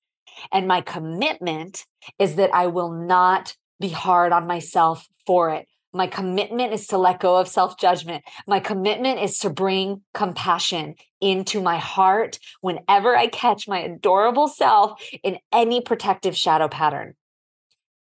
And 0.51 0.67
my 0.67 0.81
commitment 0.81 1.85
is 2.19 2.35
that 2.35 2.53
I 2.53 2.67
will 2.67 2.91
not 2.91 3.55
be 3.79 3.89
hard 3.89 4.33
on 4.33 4.47
myself 4.47 5.07
for 5.25 5.51
it. 5.51 5.67
My 5.93 6.07
commitment 6.07 6.73
is 6.73 6.87
to 6.87 6.97
let 6.97 7.19
go 7.19 7.37
of 7.37 7.47
self 7.47 7.79
judgment. 7.79 8.23
My 8.47 8.59
commitment 8.59 9.19
is 9.21 9.37
to 9.39 9.49
bring 9.49 10.01
compassion 10.13 10.95
into 11.21 11.61
my 11.61 11.77
heart 11.77 12.39
whenever 12.61 13.15
I 13.15 13.27
catch 13.27 13.67
my 13.67 13.79
adorable 13.79 14.47
self 14.47 15.01
in 15.21 15.37
any 15.51 15.81
protective 15.81 16.35
shadow 16.35 16.67
pattern. 16.67 17.13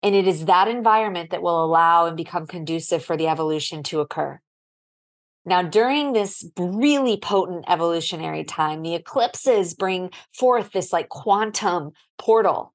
And 0.03 0.15
it 0.15 0.27
is 0.27 0.45
that 0.45 0.67
environment 0.67 1.31
that 1.31 1.41
will 1.41 1.63
allow 1.63 2.05
and 2.05 2.15
become 2.15 2.47
conducive 2.47 3.03
for 3.03 3.17
the 3.17 3.27
evolution 3.27 3.83
to 3.83 3.99
occur. 3.99 4.39
Now, 5.45 5.61
during 5.61 6.13
this 6.13 6.45
really 6.59 7.17
potent 7.17 7.65
evolutionary 7.67 8.43
time, 8.43 8.81
the 8.81 8.95
eclipses 8.95 9.73
bring 9.73 10.11
forth 10.33 10.71
this 10.71 10.91
like 10.91 11.09
quantum 11.09 11.91
portal 12.17 12.73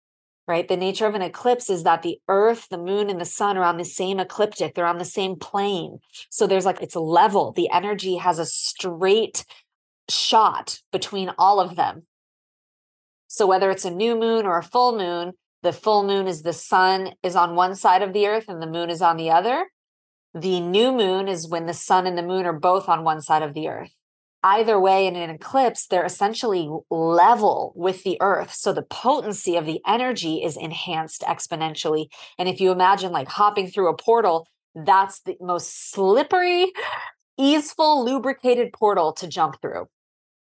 right? 0.48 0.66
The 0.66 0.76
nature 0.76 1.06
of 1.06 1.14
an 1.14 1.22
eclipse 1.22 1.70
is 1.70 1.84
that 1.84 2.02
the 2.02 2.18
earth, 2.28 2.68
the 2.68 2.78
moon, 2.78 3.08
and 3.08 3.20
the 3.20 3.24
sun 3.24 3.56
are 3.56 3.64
on 3.64 3.78
the 3.78 3.84
same 3.84 4.18
ecliptic, 4.18 4.74
they're 4.74 4.86
on 4.86 4.98
the 4.98 5.04
same 5.04 5.36
plane. 5.36 6.00
So 6.30 6.46
there's 6.46 6.66
like, 6.66 6.82
it's 6.82 6.96
level. 6.96 7.52
The 7.52 7.70
energy 7.70 8.16
has 8.16 8.38
a 8.38 8.46
straight 8.46 9.44
shot 10.08 10.80
between 10.90 11.30
all 11.38 11.60
of 11.60 11.76
them. 11.76 12.02
So 13.28 13.46
whether 13.46 13.70
it's 13.70 13.84
a 13.84 13.90
new 13.90 14.18
moon 14.18 14.44
or 14.44 14.58
a 14.58 14.62
full 14.62 14.96
moon, 14.98 15.32
the 15.62 15.72
full 15.72 16.04
moon 16.04 16.26
is 16.26 16.42
the 16.42 16.52
sun 16.52 17.12
is 17.22 17.36
on 17.36 17.54
one 17.54 17.74
side 17.74 18.02
of 18.02 18.12
the 18.12 18.26
earth 18.26 18.46
and 18.48 18.60
the 18.60 18.66
moon 18.66 18.90
is 18.90 19.02
on 19.02 19.16
the 19.16 19.30
other. 19.30 19.66
The 20.34 20.60
new 20.60 20.92
moon 20.92 21.28
is 21.28 21.48
when 21.48 21.66
the 21.66 21.74
sun 21.74 22.06
and 22.06 22.16
the 22.16 22.22
moon 22.22 22.46
are 22.46 22.58
both 22.58 22.88
on 22.88 23.04
one 23.04 23.20
side 23.20 23.42
of 23.42 23.54
the 23.54 23.68
earth 23.68 23.92
either 24.42 24.78
way 24.78 25.06
in 25.06 25.16
an 25.16 25.30
eclipse, 25.30 25.86
they're 25.86 26.04
essentially 26.04 26.68
level 26.90 27.72
with 27.76 28.02
the 28.02 28.18
earth. 28.20 28.52
So 28.52 28.72
the 28.72 28.82
potency 28.82 29.56
of 29.56 29.66
the 29.66 29.80
energy 29.86 30.42
is 30.42 30.56
enhanced 30.56 31.22
exponentially. 31.22 32.06
And 32.38 32.48
if 32.48 32.60
you 32.60 32.72
imagine 32.72 33.12
like 33.12 33.28
hopping 33.28 33.68
through 33.68 33.88
a 33.88 33.96
portal, 33.96 34.46
that's 34.74 35.20
the 35.20 35.36
most 35.40 35.90
slippery, 35.92 36.72
easeful, 37.38 38.04
lubricated 38.04 38.72
portal 38.72 39.12
to 39.14 39.28
jump 39.28 39.60
through. 39.60 39.86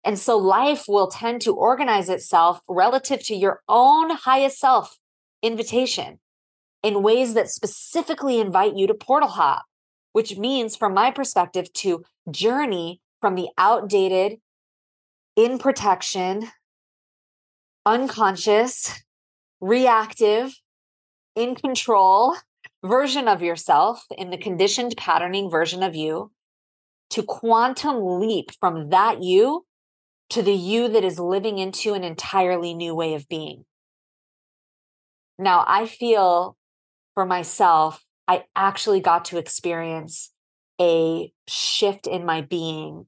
And 0.03 0.19
so 0.19 0.37
life 0.37 0.85
will 0.87 1.07
tend 1.07 1.41
to 1.43 1.53
organize 1.53 2.09
itself 2.09 2.59
relative 2.67 3.23
to 3.25 3.35
your 3.35 3.61
own 3.67 4.11
highest 4.11 4.59
self 4.59 4.97
invitation 5.45 6.19
in 6.83 7.03
ways 7.03 7.33
that 7.33 7.49
specifically 7.49 8.39
invite 8.39 8.75
you 8.75 8.87
to 8.87 8.93
portal 8.93 9.29
hop, 9.29 9.63
which 10.13 10.37
means, 10.37 10.75
from 10.75 10.93
my 10.93 11.11
perspective, 11.11 11.71
to 11.73 12.03
journey 12.29 13.01
from 13.21 13.35
the 13.35 13.49
outdated, 13.57 14.39
in 15.35 15.57
protection, 15.57 16.47
unconscious, 17.85 19.03
reactive, 19.59 20.53
in 21.35 21.55
control 21.55 22.35
version 22.83 23.27
of 23.27 23.41
yourself, 23.41 24.05
in 24.17 24.29
the 24.29 24.37
conditioned 24.37 24.95
patterning 24.95 25.49
version 25.49 25.83
of 25.83 25.95
you, 25.95 26.31
to 27.09 27.23
quantum 27.23 28.19
leap 28.19 28.51
from 28.59 28.89
that 28.89 29.21
you 29.21 29.65
to 30.29 30.41
the 30.41 30.53
you 30.53 30.87
that 30.87 31.03
is 31.03 31.19
living 31.19 31.57
into 31.57 31.93
an 31.93 32.03
entirely 32.03 32.73
new 32.73 32.95
way 32.95 33.13
of 33.13 33.27
being. 33.27 33.65
Now, 35.37 35.65
I 35.67 35.85
feel 35.85 36.57
for 37.13 37.25
myself, 37.25 38.03
I 38.27 38.45
actually 38.55 39.01
got 39.01 39.25
to 39.25 39.37
experience 39.37 40.31
a 40.79 41.31
shift 41.47 42.07
in 42.07 42.25
my 42.25 42.41
being 42.41 43.05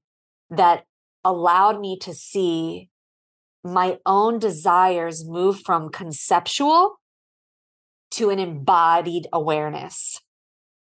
that 0.49 0.85
allowed 1.23 1.79
me 1.79 1.97
to 1.99 2.13
see 2.13 2.89
my 3.63 3.97
own 4.05 4.39
desires 4.39 5.27
move 5.27 5.61
from 5.65 5.89
conceptual 5.89 6.99
to 8.11 8.29
an 8.29 8.39
embodied 8.39 9.27
awareness. 9.33 10.21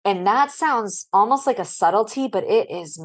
And 0.04 0.26
that 0.26 0.50
sounds 0.50 1.06
almost 1.12 1.46
like 1.46 1.58
a 1.58 1.64
subtlety, 1.64 2.28
but 2.28 2.44
it 2.44 2.70
is 2.70 3.00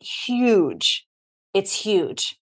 huge. 0.00 1.06
It's 1.52 1.82
huge. 1.82 2.38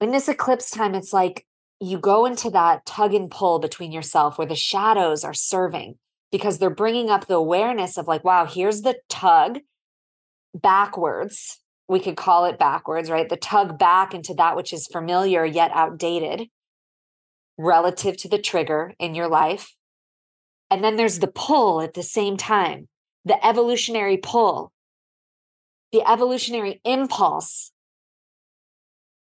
In 0.00 0.10
this 0.10 0.28
eclipse 0.28 0.70
time, 0.70 0.94
it's 0.94 1.12
like 1.12 1.45
you 1.80 1.98
go 1.98 2.24
into 2.24 2.50
that 2.50 2.86
tug 2.86 3.14
and 3.14 3.30
pull 3.30 3.58
between 3.58 3.92
yourself 3.92 4.38
where 4.38 4.46
the 4.46 4.54
shadows 4.54 5.24
are 5.24 5.34
serving 5.34 5.96
because 6.32 6.58
they're 6.58 6.70
bringing 6.70 7.10
up 7.10 7.26
the 7.26 7.34
awareness 7.34 7.98
of 7.98 8.06
like, 8.06 8.24
wow, 8.24 8.46
here's 8.46 8.82
the 8.82 8.98
tug 9.08 9.60
backwards. 10.54 11.60
We 11.88 12.00
could 12.00 12.16
call 12.16 12.46
it 12.46 12.58
backwards, 12.58 13.10
right? 13.10 13.28
The 13.28 13.36
tug 13.36 13.78
back 13.78 14.14
into 14.14 14.34
that 14.34 14.56
which 14.56 14.72
is 14.72 14.88
familiar 14.88 15.44
yet 15.44 15.70
outdated 15.72 16.48
relative 17.58 18.16
to 18.18 18.28
the 18.28 18.38
trigger 18.38 18.94
in 18.98 19.14
your 19.14 19.28
life. 19.28 19.74
And 20.70 20.82
then 20.82 20.96
there's 20.96 21.20
the 21.20 21.28
pull 21.28 21.80
at 21.80 21.94
the 21.94 22.02
same 22.02 22.36
time, 22.36 22.88
the 23.24 23.44
evolutionary 23.46 24.16
pull, 24.16 24.72
the 25.92 26.02
evolutionary 26.10 26.80
impulse 26.84 27.70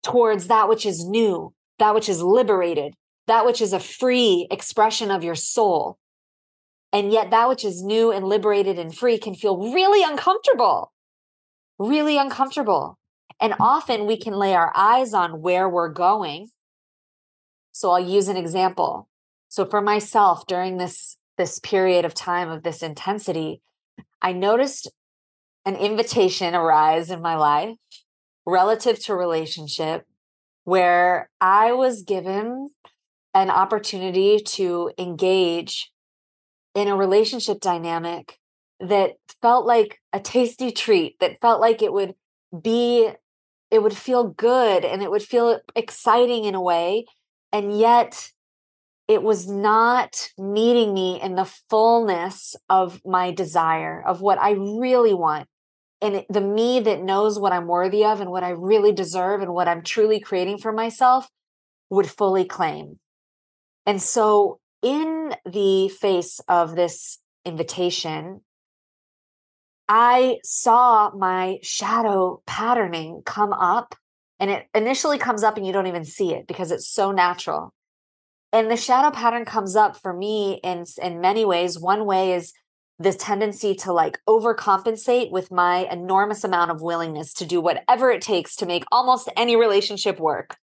towards 0.03 0.49
that 0.49 0.69
which 0.69 0.85
is 0.85 1.07
new, 1.07 1.55
that 1.81 1.95
which 1.95 2.09
is 2.09 2.23
liberated, 2.23 2.95
that 3.27 3.45
which 3.45 3.61
is 3.61 3.73
a 3.73 3.81
free 3.81 4.47
expression 4.51 5.11
of 5.11 5.25
your 5.25 5.35
soul. 5.35 5.99
And 6.93 7.13
yet, 7.13 7.31
that 7.31 7.49
which 7.49 7.65
is 7.65 7.83
new 7.83 8.13
and 8.13 8.27
liberated 8.27 8.79
and 8.79 8.97
free 8.97 9.19
can 9.19 9.35
feel 9.35 9.73
really 9.73 10.05
uncomfortable, 10.05 10.93
really 11.79 12.17
uncomfortable. 12.19 12.99
And 13.41 13.55
often 13.59 14.07
we 14.07 14.17
can 14.17 14.35
lay 14.35 14.55
our 14.55 14.73
eyes 14.77 15.15
on 15.15 15.41
where 15.41 15.69
we're 15.69 15.89
going. 15.89 16.49
So 17.73 17.91
I'll 17.91 18.01
use 18.01 18.29
an 18.29 18.37
example. 18.37 19.09
So 19.49 19.65
for 19.65 19.81
myself 19.81 20.47
during 20.47 20.77
this 20.77 21.17
this 21.39 21.59
period 21.59 22.05
of 22.05 22.13
time 22.13 22.51
of 22.51 22.63
this 22.63 22.83
intensity, 22.83 23.63
I 24.21 24.33
noticed 24.33 24.91
an 25.65 25.77
invitation 25.77 26.55
arise 26.55 27.11
in 27.11 27.23
my 27.23 27.37
life 27.37 27.77
relative 28.45 28.99
to 29.05 29.15
relationship 29.15 30.05
where 30.65 31.31
I 31.41 31.73
was 31.73 32.03
given 32.03 32.71
an 33.35 33.51
opportunity 33.51 34.41
to 34.41 34.93
engage 34.99 35.91
in 36.75 36.89
a 36.89 36.97
relationship 36.97 37.61
dynamic 37.61 38.39
that 38.81 39.13
felt 39.43 39.67
like 39.67 40.01
a 40.13 40.21
tasty 40.21 40.71
treat, 40.71 41.19
that 41.21 41.41
felt 41.41 41.61
like 41.61 41.83
it 41.83 41.93
would 41.93 42.15
be, 42.63 43.11
it 43.71 43.83
would 43.83 43.97
feel 43.97 44.25
good 44.25 44.85
and 44.85 45.03
it 45.03 45.11
would 45.11 45.23
feel 45.23 45.61
exciting 45.77 46.45
in 46.45 46.55
a 46.55 46.61
way. 46.61 47.05
And 47.53 47.77
yet, 47.79 48.31
it 49.11 49.25
was 49.25 49.49
not 49.49 50.31
meeting 50.39 50.95
me 50.95 51.21
in 51.21 51.35
the 51.35 51.51
fullness 51.69 52.55
of 52.69 53.01
my 53.05 53.33
desire, 53.33 54.01
of 54.07 54.21
what 54.21 54.39
I 54.41 54.53
really 54.53 55.15
want. 55.15 55.49
And 56.03 56.25
the 56.31 56.41
me 56.41 56.81
that 56.81 57.03
knows 57.03 57.39
what 57.39 57.53
I'm 57.53 57.67
worthy 57.67 58.05
of 58.05 58.21
and 58.21 58.31
what 58.31 58.43
I 58.43 58.51
really 58.51 58.93
deserve 58.93 59.43
and 59.43 59.53
what 59.53 59.69
I'm 59.69 59.83
truly 59.83 60.19
creating 60.19 60.59
for 60.59 60.73
myself 60.73 61.29
would 61.91 62.09
fully 62.09 62.45
claim. 62.45 62.99
And 63.85 64.01
so, 64.01 64.61
in 64.83 65.35
the 65.45 65.89
face 65.89 66.41
of 66.49 66.75
this 66.75 67.19
invitation, 67.45 68.41
I 69.89 70.39
saw 70.43 71.11
my 71.15 71.59
shadow 71.63 72.43
patterning 72.47 73.23
come 73.27 73.53
up. 73.53 73.95
And 74.39 74.51
it 74.51 74.67
initially 74.75 75.19
comes 75.19 75.43
up 75.43 75.59
and 75.59 75.67
you 75.67 75.73
don't 75.73 75.87
even 75.87 76.07
see 76.07 76.33
it 76.33 76.47
because 76.47 76.71
it's 76.71 76.89
so 76.89 77.13
natural 77.13 77.75
and 78.53 78.71
the 78.71 78.77
shadow 78.77 79.11
pattern 79.11 79.45
comes 79.45 79.77
up 79.77 79.97
for 79.97 80.13
me 80.13 80.61
in 80.63 80.85
in 81.03 81.21
many 81.21 81.45
ways 81.45 81.79
one 81.79 82.05
way 82.05 82.33
is 82.33 82.53
this 83.01 83.17
tendency 83.17 83.75
to 83.75 83.93
like 83.93 84.19
overcompensate 84.29 85.33
with 85.33 85.51
my 85.51 85.89
enormous 85.91 86.45
amount 86.45 86.71
of 86.71 86.83
willingness 86.83 87.33
to 87.33 87.47
do 87.47 87.61
whatever 87.61 88.11
it 88.11 88.23
takes 88.23 88.55
to 88.57 88.67
make 88.67 88.85
almost 88.93 89.29
any 89.37 89.57
relationship 89.57 90.21
work 90.21 90.57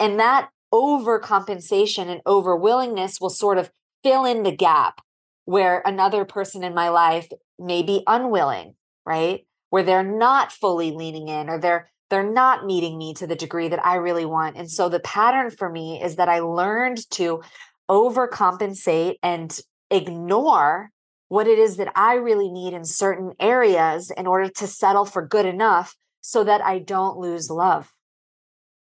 and 0.00 0.18
that 0.18 0.48
overcompensation 0.72 2.08
and 2.08 2.20
over 2.26 2.56
willingness 2.56 3.20
will 3.20 3.30
sort 3.30 3.58
of 3.58 3.70
fill 4.02 4.24
in 4.24 4.42
the 4.42 4.56
gap 4.56 5.00
where 5.44 5.82
another 5.84 6.24
person 6.24 6.64
in 6.64 6.74
my 6.74 6.88
life 6.88 7.28
may 7.58 7.82
be 7.82 8.02
unwilling 8.06 8.74
right 9.06 9.46
where 9.70 9.82
they're 9.82 10.02
not 10.02 10.50
fully 10.50 10.90
leaning 10.90 11.28
in 11.28 11.48
or 11.48 11.58
they're 11.58 11.90
they're 12.10 12.22
not 12.22 12.64
meeting 12.64 12.96
me 12.96 13.12
to 13.14 13.26
the 13.26 13.34
degree 13.34 13.66
that 13.66 13.84
I 13.84 13.96
really 13.96 14.24
want. 14.24 14.56
And 14.56 14.70
so 14.70 14.88
the 14.88 15.00
pattern 15.00 15.50
for 15.50 15.68
me 15.68 16.00
is 16.02 16.16
that 16.16 16.28
I 16.28 16.40
learned 16.40 17.10
to 17.12 17.42
overcompensate 17.90 19.16
and 19.22 19.58
ignore 19.90 20.90
what 21.28 21.46
it 21.46 21.58
is 21.58 21.76
that 21.76 21.92
I 21.94 22.14
really 22.14 22.50
need 22.50 22.74
in 22.74 22.84
certain 22.84 23.32
areas 23.40 24.10
in 24.10 24.26
order 24.26 24.48
to 24.48 24.66
settle 24.66 25.04
for 25.04 25.26
good 25.26 25.46
enough 25.46 25.96
so 26.20 26.44
that 26.44 26.62
I 26.62 26.78
don't 26.78 27.18
lose 27.18 27.50
love. 27.50 27.92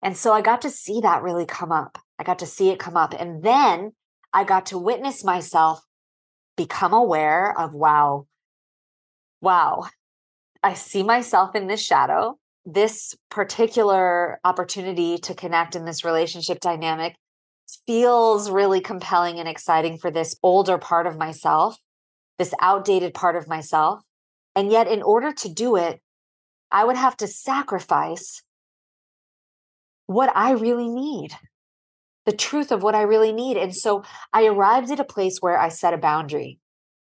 And 0.02 0.17
so 0.17 0.34
I 0.34 0.41
got 0.41 0.62
to 0.63 0.69
see 0.69 1.00
that 1.02 1.24
really 1.24 1.46
come 1.46 1.72
up. 1.72 1.98
I 2.19 2.24
got 2.24 2.39
to 2.39 2.46
see 2.46 2.69
it 2.69 2.80
come 2.80 2.98
up. 2.98 3.13
And 3.17 3.43
then 3.43 3.91
I 4.34 4.43
got 4.43 4.67
to 4.67 4.78
witness 4.78 5.24
myself 5.24 5.82
become 6.58 6.93
aware 6.93 7.58
of 7.58 7.74
wow, 7.74 8.28
wow, 9.41 9.86
I 10.62 10.74
see 10.74 11.04
myself 11.04 11.56
in 11.56 11.67
this 11.67 11.82
shadow 11.82 12.38
this 12.65 13.15
particular 13.30 14.39
opportunity 14.43 15.17
to 15.17 15.34
connect 15.34 15.76
in 15.76 15.86
this 15.86 16.06
relationship 16.06 16.60
dynamic 16.60 17.15
feels 17.86 18.50
really 18.50 18.82
compelling 18.82 19.39
and 19.39 19.50
exciting 19.50 19.98
for 19.98 20.12
this 20.12 20.36
older 20.43 20.78
part 20.78 21.08
of 21.08 21.17
myself, 21.17 21.78
this 22.38 22.54
outdated 22.62 23.13
part 23.13 23.36
of 23.36 23.48
myself. 23.48 24.02
And 24.56 24.72
yet, 24.72 24.88
in 24.88 25.02
order 25.02 25.32
to 25.32 25.50
do 25.50 25.76
it, 25.76 26.02
I 26.72 26.86
would 26.86 26.98
have 26.98 27.17
to 27.17 27.28
sacrifice 27.28 28.41
what 30.06 30.32
I 30.36 30.52
really 30.52 30.89
need, 30.89 31.32
the 32.26 32.32
truth 32.32 32.72
of 32.72 32.84
what 32.84 32.96
I 32.96 33.04
really 33.04 33.32
need. 33.32 33.58
And 33.58 33.76
so 33.76 34.04
I 34.32 34.46
arrived 34.46 34.91
at 34.91 35.00
a 35.00 35.06
place 35.06 35.38
where 35.39 35.58
I 35.58 35.69
set 35.69 35.93
a 35.93 35.98
boundary. 35.98 36.60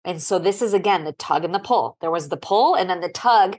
And 0.04 0.22
so 0.22 0.40
this 0.40 0.62
is 0.62 0.74
again 0.74 1.04
the 1.04 1.12
tug 1.12 1.44
and 1.44 1.54
the 1.54 1.60
pull. 1.60 1.98
There 2.00 2.12
was 2.12 2.30
the 2.30 2.38
pull, 2.38 2.76
and 2.76 2.90
then 2.90 3.02
the 3.02 3.10
tug 3.10 3.58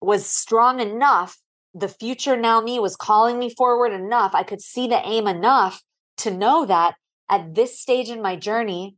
was 0.00 0.26
strong 0.26 0.80
enough. 0.80 1.38
The 1.74 1.88
future 1.88 2.36
now 2.36 2.60
me 2.60 2.80
was 2.80 2.96
calling 2.96 3.38
me 3.38 3.54
forward 3.54 3.92
enough. 3.92 4.34
I 4.34 4.42
could 4.42 4.60
see 4.60 4.88
the 4.88 5.00
aim 5.06 5.26
enough 5.26 5.82
to 6.18 6.30
know 6.30 6.66
that 6.66 6.94
at 7.28 7.54
this 7.54 7.80
stage 7.80 8.08
in 8.08 8.22
my 8.22 8.36
journey, 8.36 8.96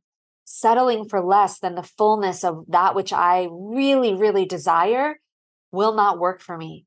settling 0.51 1.07
for 1.07 1.21
less 1.21 1.59
than 1.59 1.75
the 1.75 1.83
fullness 1.83 2.43
of 2.43 2.65
that 2.69 2.95
which 2.95 3.13
I 3.13 3.49
really, 3.51 4.15
really 4.15 4.47
desire 4.47 5.21
will 5.73 5.93
not 5.93 6.19
work 6.19 6.41
for 6.41 6.57
me. 6.57 6.87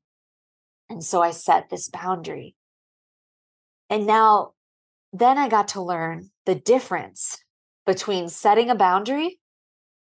And 0.90 1.02
so 1.02 1.22
I 1.22 1.30
set 1.30 1.70
this 1.70 1.88
boundary. 1.88 2.56
And 3.88 4.04
now, 4.04 4.54
then 5.12 5.38
I 5.38 5.48
got 5.48 5.68
to 5.68 5.80
learn 5.80 6.30
the 6.44 6.56
difference 6.56 7.38
between 7.86 8.28
setting 8.28 8.68
a 8.68 8.74
boundary 8.74 9.38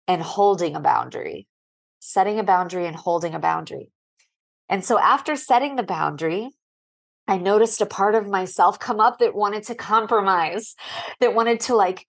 and 0.07 0.21
holding 0.21 0.77
a 0.77 0.79
boundary. 0.79 1.45
Setting 1.99 2.39
a 2.39 2.43
boundary 2.43 2.85
and 2.85 2.95
holding 2.95 3.35
a 3.35 3.39
boundary. 3.39 3.91
And 4.69 4.85
so 4.85 4.97
after 4.97 5.35
setting 5.35 5.75
the 5.75 5.83
boundary, 5.83 6.51
I 7.27 7.37
noticed 7.37 7.81
a 7.81 7.85
part 7.85 8.15
of 8.15 8.25
myself 8.25 8.79
come 8.79 9.01
up 9.01 9.19
that 9.19 9.35
wanted 9.35 9.63
to 9.63 9.75
compromise, 9.75 10.75
that 11.19 11.35
wanted 11.35 11.59
to 11.61 11.75
like 11.75 12.07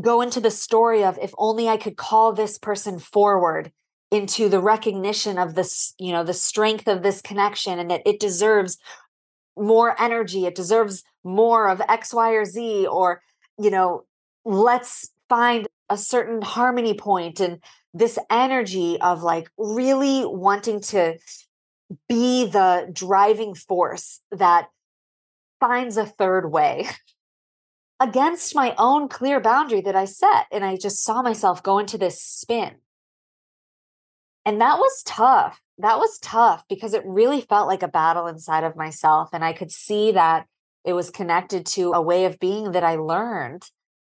go 0.00 0.20
into 0.20 0.40
the 0.40 0.50
story 0.50 1.04
of 1.04 1.18
if 1.20 1.32
only 1.36 1.68
I 1.68 1.76
could 1.76 1.96
call 1.96 2.32
this 2.32 2.58
person 2.58 2.98
forward 2.98 3.72
into 4.10 4.48
the 4.48 4.60
recognition 4.60 5.38
of 5.38 5.54
this, 5.54 5.94
you 5.98 6.12
know, 6.12 6.24
the 6.24 6.34
strength 6.34 6.86
of 6.86 7.02
this 7.02 7.20
connection 7.22 7.78
and 7.78 7.90
that 7.90 8.02
it 8.04 8.20
deserves 8.20 8.78
more 9.56 10.00
energy, 10.00 10.46
it 10.46 10.54
deserves 10.54 11.02
more 11.24 11.68
of 11.68 11.80
X, 11.88 12.12
Y, 12.12 12.30
or 12.30 12.44
Z, 12.44 12.86
or, 12.86 13.22
you 13.58 13.70
know, 13.70 14.04
let's 14.44 15.10
find 15.28 15.66
a 15.88 15.96
certain 15.96 16.42
harmony 16.42 16.94
point 16.94 17.40
and 17.40 17.58
this 17.94 18.18
energy 18.30 18.98
of 19.00 19.22
like 19.22 19.50
really 19.58 20.24
wanting 20.24 20.80
to 20.80 21.18
be 22.08 22.46
the 22.46 22.88
driving 22.92 23.54
force 23.54 24.20
that 24.30 24.68
finds 25.60 25.96
a 25.96 26.06
third 26.06 26.50
way 26.50 26.88
against 28.00 28.54
my 28.54 28.74
own 28.78 29.08
clear 29.08 29.40
boundary 29.40 29.80
that 29.82 29.96
I 29.96 30.04
set. 30.04 30.46
And 30.50 30.64
I 30.64 30.76
just 30.76 31.02
saw 31.04 31.22
myself 31.22 31.62
go 31.62 31.78
into 31.78 31.98
this 31.98 32.22
spin. 32.22 32.76
And 34.44 34.60
that 34.60 34.78
was 34.78 35.02
tough. 35.04 35.60
That 35.78 35.98
was 35.98 36.18
tough 36.18 36.64
because 36.68 36.94
it 36.94 37.04
really 37.06 37.40
felt 37.40 37.68
like 37.68 37.82
a 37.82 37.88
battle 37.88 38.26
inside 38.26 38.64
of 38.64 38.76
myself. 38.76 39.30
And 39.32 39.44
I 39.44 39.52
could 39.52 39.70
see 39.70 40.12
that 40.12 40.46
it 40.84 40.92
was 40.94 41.10
connected 41.10 41.64
to 41.66 41.92
a 41.92 42.02
way 42.02 42.24
of 42.24 42.40
being 42.40 42.72
that 42.72 42.84
I 42.84 42.96
learned 42.96 43.62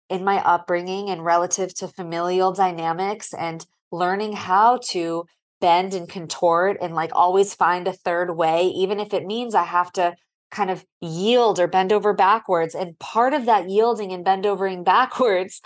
in 0.09 0.23
my 0.23 0.43
upbringing 0.43 1.09
and 1.09 1.23
relative 1.23 1.73
to 1.75 1.87
familial 1.87 2.53
dynamics 2.53 3.33
and 3.33 3.65
learning 3.91 4.33
how 4.33 4.79
to 4.89 5.25
bend 5.61 5.93
and 5.93 6.09
contort 6.09 6.77
and 6.81 6.93
like 6.93 7.11
always 7.13 7.55
find 7.55 7.87
a 7.87 7.93
third 7.93 8.35
way, 8.35 8.65
even 8.67 8.99
if 8.99 9.13
it 9.13 9.25
means 9.25 9.55
I 9.55 9.63
have 9.63 9.91
to 9.93 10.15
kind 10.51 10.69
of 10.69 10.85
yield 11.01 11.59
or 11.59 11.67
bend 11.67 11.91
over 11.91 12.13
backwards. 12.13 12.75
And 12.75 12.97
part 12.99 13.33
of 13.33 13.45
that 13.45 13.69
yielding 13.69 14.11
and 14.11 14.23
bend 14.23 14.45
overing 14.45 14.83
backwards 14.95 15.61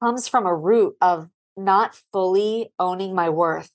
comes 0.00 0.28
from 0.28 0.46
a 0.46 0.54
root 0.54 0.94
of 1.00 1.28
not 1.56 1.98
fully 2.12 2.70
owning 2.78 3.14
my 3.14 3.28
worth, 3.28 3.70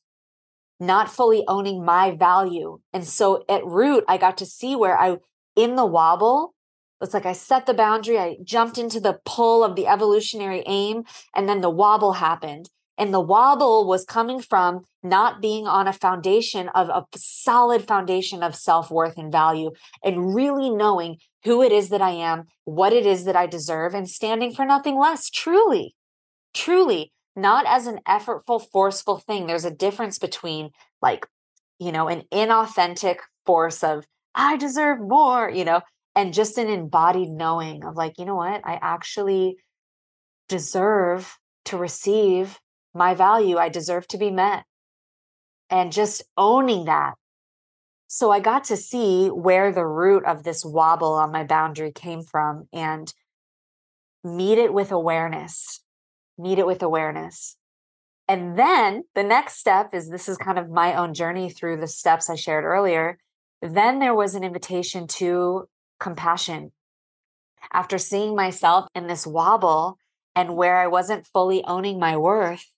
not 0.79 1.09
fully 1.09 1.43
owning 1.47 1.83
my 1.83 2.11
value. 2.11 2.79
And 2.93 3.05
so 3.05 3.43
at 3.49 3.65
root, 3.65 4.05
I 4.07 4.17
got 4.17 4.37
to 4.37 4.45
see 4.45 4.75
where 4.75 4.97
I, 4.97 5.17
in 5.55 5.75
the 5.75 5.85
wobble, 5.85 6.53
It's 7.01 7.13
like 7.13 7.25
I 7.25 7.33
set 7.33 7.65
the 7.65 7.73
boundary, 7.73 8.17
I 8.17 8.37
jumped 8.43 8.77
into 8.77 8.99
the 9.01 9.19
pull 9.25 9.63
of 9.63 9.75
the 9.75 9.87
evolutionary 9.87 10.63
aim, 10.65 11.03
and 11.35 11.49
then 11.49 11.59
the 11.61 11.69
wobble 11.69 12.13
happened. 12.13 12.69
And 12.97 13.13
the 13.13 13.19
wobble 13.19 13.87
was 13.87 14.05
coming 14.05 14.39
from 14.39 14.85
not 15.01 15.41
being 15.41 15.65
on 15.65 15.87
a 15.87 15.93
foundation 15.93 16.69
of 16.69 16.89
a 16.89 17.05
solid 17.15 17.87
foundation 17.87 18.43
of 18.43 18.55
self 18.55 18.91
worth 18.91 19.17
and 19.17 19.31
value, 19.31 19.71
and 20.03 20.35
really 20.35 20.69
knowing 20.69 21.17
who 21.43 21.61
it 21.63 21.71
is 21.71 21.89
that 21.89 22.01
I 22.01 22.11
am, 22.11 22.45
what 22.65 22.93
it 22.93 23.05
is 23.05 23.25
that 23.25 23.35
I 23.35 23.47
deserve, 23.47 23.93
and 23.93 24.07
standing 24.07 24.53
for 24.53 24.65
nothing 24.65 24.97
less. 24.97 25.29
Truly, 25.29 25.95
truly, 26.53 27.11
not 27.35 27.65
as 27.65 27.87
an 27.87 27.99
effortful, 28.07 28.65
forceful 28.71 29.17
thing. 29.17 29.47
There's 29.47 29.65
a 29.65 29.71
difference 29.71 30.19
between 30.19 30.69
like, 31.01 31.25
you 31.79 31.91
know, 31.91 32.07
an 32.07 32.23
inauthentic 32.31 33.17
force 33.45 33.83
of, 33.83 34.05
I 34.35 34.57
deserve 34.57 34.99
more, 35.01 35.49
you 35.49 35.65
know, 35.65 35.81
and 36.15 36.33
just 36.33 36.57
an 36.57 36.69
embodied 36.69 37.29
knowing 37.29 37.83
of 37.83 37.95
like, 37.95 38.19
you 38.19 38.25
know 38.25 38.35
what, 38.35 38.61
I 38.63 38.79
actually 38.81 39.57
deserve 40.47 41.37
to 41.65 41.77
receive 41.77 42.59
my 42.93 43.13
value. 43.13 43.57
I 43.57 43.69
deserve 43.69 44.07
to 44.09 44.17
be 44.17 44.31
met. 44.31 44.65
And 45.69 45.91
just 45.91 46.23
owning 46.37 46.85
that. 46.85 47.15
So 48.07 48.31
I 48.31 48.39
got 48.39 48.65
to 48.65 48.77
see 48.77 49.29
where 49.29 49.71
the 49.71 49.87
root 49.87 50.23
of 50.25 50.43
this 50.43 50.63
wobble 50.63 51.13
on 51.13 51.31
my 51.31 51.43
boundary 51.43 51.91
came 51.91 52.21
from 52.21 52.67
and 52.71 53.11
meet 54.23 54.59
it 54.59 54.73
with 54.73 54.91
awareness. 54.91 55.81
Meet 56.37 56.59
it 56.59 56.67
with 56.67 56.83
awareness. 56.83 57.57
And 58.27 58.57
then 58.57 59.03
the 59.15 59.23
next 59.23 59.57
step 59.57 59.93
is 59.93 60.09
this 60.09 60.29
is 60.29 60.37
kind 60.37 60.59
of 60.59 60.69
my 60.69 60.93
own 60.93 61.13
journey 61.13 61.49
through 61.49 61.77
the 61.77 61.87
steps 61.87 62.29
I 62.29 62.35
shared 62.35 62.65
earlier. 62.65 63.17
Then 63.61 63.99
there 63.99 64.13
was 64.13 64.35
an 64.35 64.43
invitation 64.43 65.07
to 65.07 65.67
compassion. 65.99 66.71
After 67.71 67.97
seeing 67.97 68.35
myself 68.35 68.87
in 68.93 69.07
this 69.07 69.25
wobble 69.25 69.97
and 70.35 70.55
where 70.55 70.77
I 70.77 70.87
wasn't 70.87 71.27
fully 71.27 71.63
owning 71.65 71.99
my 71.99 72.15
worth, 72.17 72.71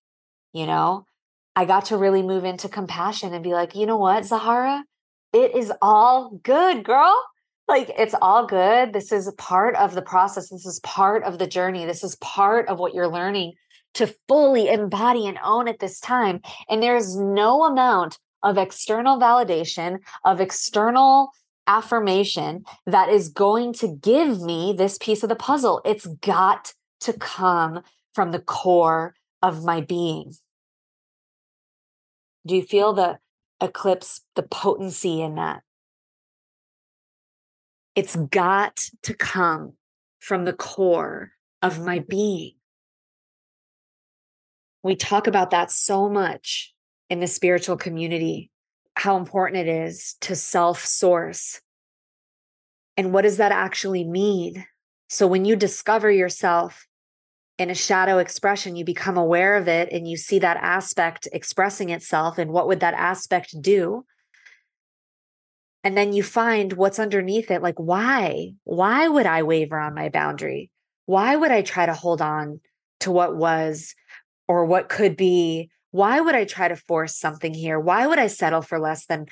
you 0.56 0.65
know, 0.65 1.06
I 1.54 1.65
got 1.65 1.86
to 1.86 1.98
really 1.98 2.24
move 2.24 2.46
into 2.46 2.70
compassion 2.70 3.34
and 3.34 3.44
be 3.44 3.54
like, 3.54 3.76
you 3.76 3.86
know 3.86 3.98
what, 3.98 4.24
Zahara, 4.24 4.86
it 5.34 5.54
is 5.54 5.72
all 5.82 6.39
good, 6.44 6.86
girl. 6.86 7.13
Like 7.68 7.91
it's 7.98 8.15
all 8.22 8.48
good. 8.48 8.94
This 8.94 9.12
is 9.12 9.30
part 9.38 9.76
of 9.76 9.96
the 9.96 10.02
process. 10.02 10.50
This 10.50 10.65
is 10.65 10.80
part 10.80 11.24
of 11.24 11.39
the 11.39 11.48
journey. 11.48 11.86
This 11.86 12.06
is 12.06 12.15
part 12.18 12.70
of 12.70 12.80
what 12.80 12.94
you're 12.94 13.10
learning 13.10 13.54
to 13.96 14.13
fully 14.30 14.70
embody 14.70 15.28
and 15.28 15.38
own 15.44 15.68
at 15.68 15.80
this 15.80 16.00
time. 16.00 16.39
And 16.70 16.82
there's 16.82 17.18
no 17.18 17.65
amount 17.65 18.18
of 18.41 18.58
external 18.58 19.20
validation, 19.20 19.98
of 20.24 20.39
external 20.39 21.32
affirmation 21.68 22.63
that 22.86 23.10
is 23.10 23.28
going 23.28 23.74
to 23.74 23.89
give 23.89 24.39
me 24.41 24.74
this 24.78 24.98
piece 25.00 25.22
of 25.22 25.30
the 25.30 25.36
puzzle. 25.36 25.82
It's 25.84 26.06
got 26.06 26.74
to 27.02 27.12
come 27.12 27.82
from 28.13 28.32
the 28.32 28.39
core 28.39 29.15
of 29.41 29.65
my 29.65 29.82
being. 29.82 30.34
Do 32.45 32.55
you 32.55 32.63
feel 32.63 32.93
the 32.93 33.19
eclipse, 33.62 34.21
the 34.36 34.43
potency 34.43 35.21
in 35.21 35.36
that? 35.36 35.62
It's 37.95 38.15
got 38.15 38.89
to 39.03 39.13
come 39.13 39.73
from 40.19 40.45
the 40.45 40.53
core 40.53 41.31
of 41.62 41.84
my 41.84 41.99
being. 41.99 42.55
We 44.84 44.95
talk 44.95 45.27
about 45.27 45.51
that 45.51 45.71
so 45.71 46.10
much 46.10 46.73
in 47.10 47.19
the 47.19 47.27
spiritual 47.27 47.77
community 47.77 48.51
how 48.95 49.17
important 49.17 49.67
it 49.67 49.71
is 49.71 50.15
to 50.21 50.36
self 50.36 50.86
source. 50.86 51.62
And 52.97 53.12
what 53.12 53.23
does 53.23 53.38
that 53.38 53.51
actually 53.51 54.05
mean? 54.05 54.65
So, 55.10 55.27
when 55.27 55.45
you 55.45 55.55
discover 55.55 56.10
yourself 56.10 56.88
in 57.58 57.70
a 57.70 57.76
shadow 57.76 58.18
expression, 58.18 58.76
you 58.76 58.84
become 58.84 59.18
aware 59.18 59.56
of 59.56 59.68
it 59.68 59.89
and 59.91 60.08
you 60.08 60.18
see 60.18 60.39
that 60.39 60.58
aspect 60.58 61.28
expressing 61.32 61.89
itself. 61.89 62.38
And 62.38 62.52
what 62.52 62.68
would 62.68 62.82
that 62.82 62.94
aspect 62.94 63.62
do? 63.62 64.06
And 65.84 65.98
then 65.98 66.13
you 66.13 66.24
find 66.24 66.74
what's 66.74 67.00
underneath 67.00 67.52
it. 67.52 67.62
Like, 67.62 67.80
why? 67.80 68.54
Why 68.63 69.08
would 69.08 69.26
I 69.26 69.44
waver 69.44 69.80
on 69.80 69.94
my 69.94 70.10
boundary? 70.10 70.72
Why 71.06 71.36
would 71.36 71.52
I 71.52 71.62
try 71.62 71.86
to 71.86 71.94
hold 71.94 72.22
on 72.22 72.60
to 73.02 73.12
what 73.12 73.36
was 73.36 73.94
or 74.48 74.65
what 74.65 74.89
could 74.89 75.15
be 75.15 75.70
why 75.96 76.20
would 76.20 76.36
I 76.36 76.44
try 76.44 76.68
to 76.68 76.76
force 76.76 77.15
something 77.15 77.54
here? 77.54 77.80
Why 77.80 78.06
would 78.06 78.20
I 78.20 78.28
settle 78.28 78.62
for 78.62 78.78
less 78.78 79.06
than 79.06 79.28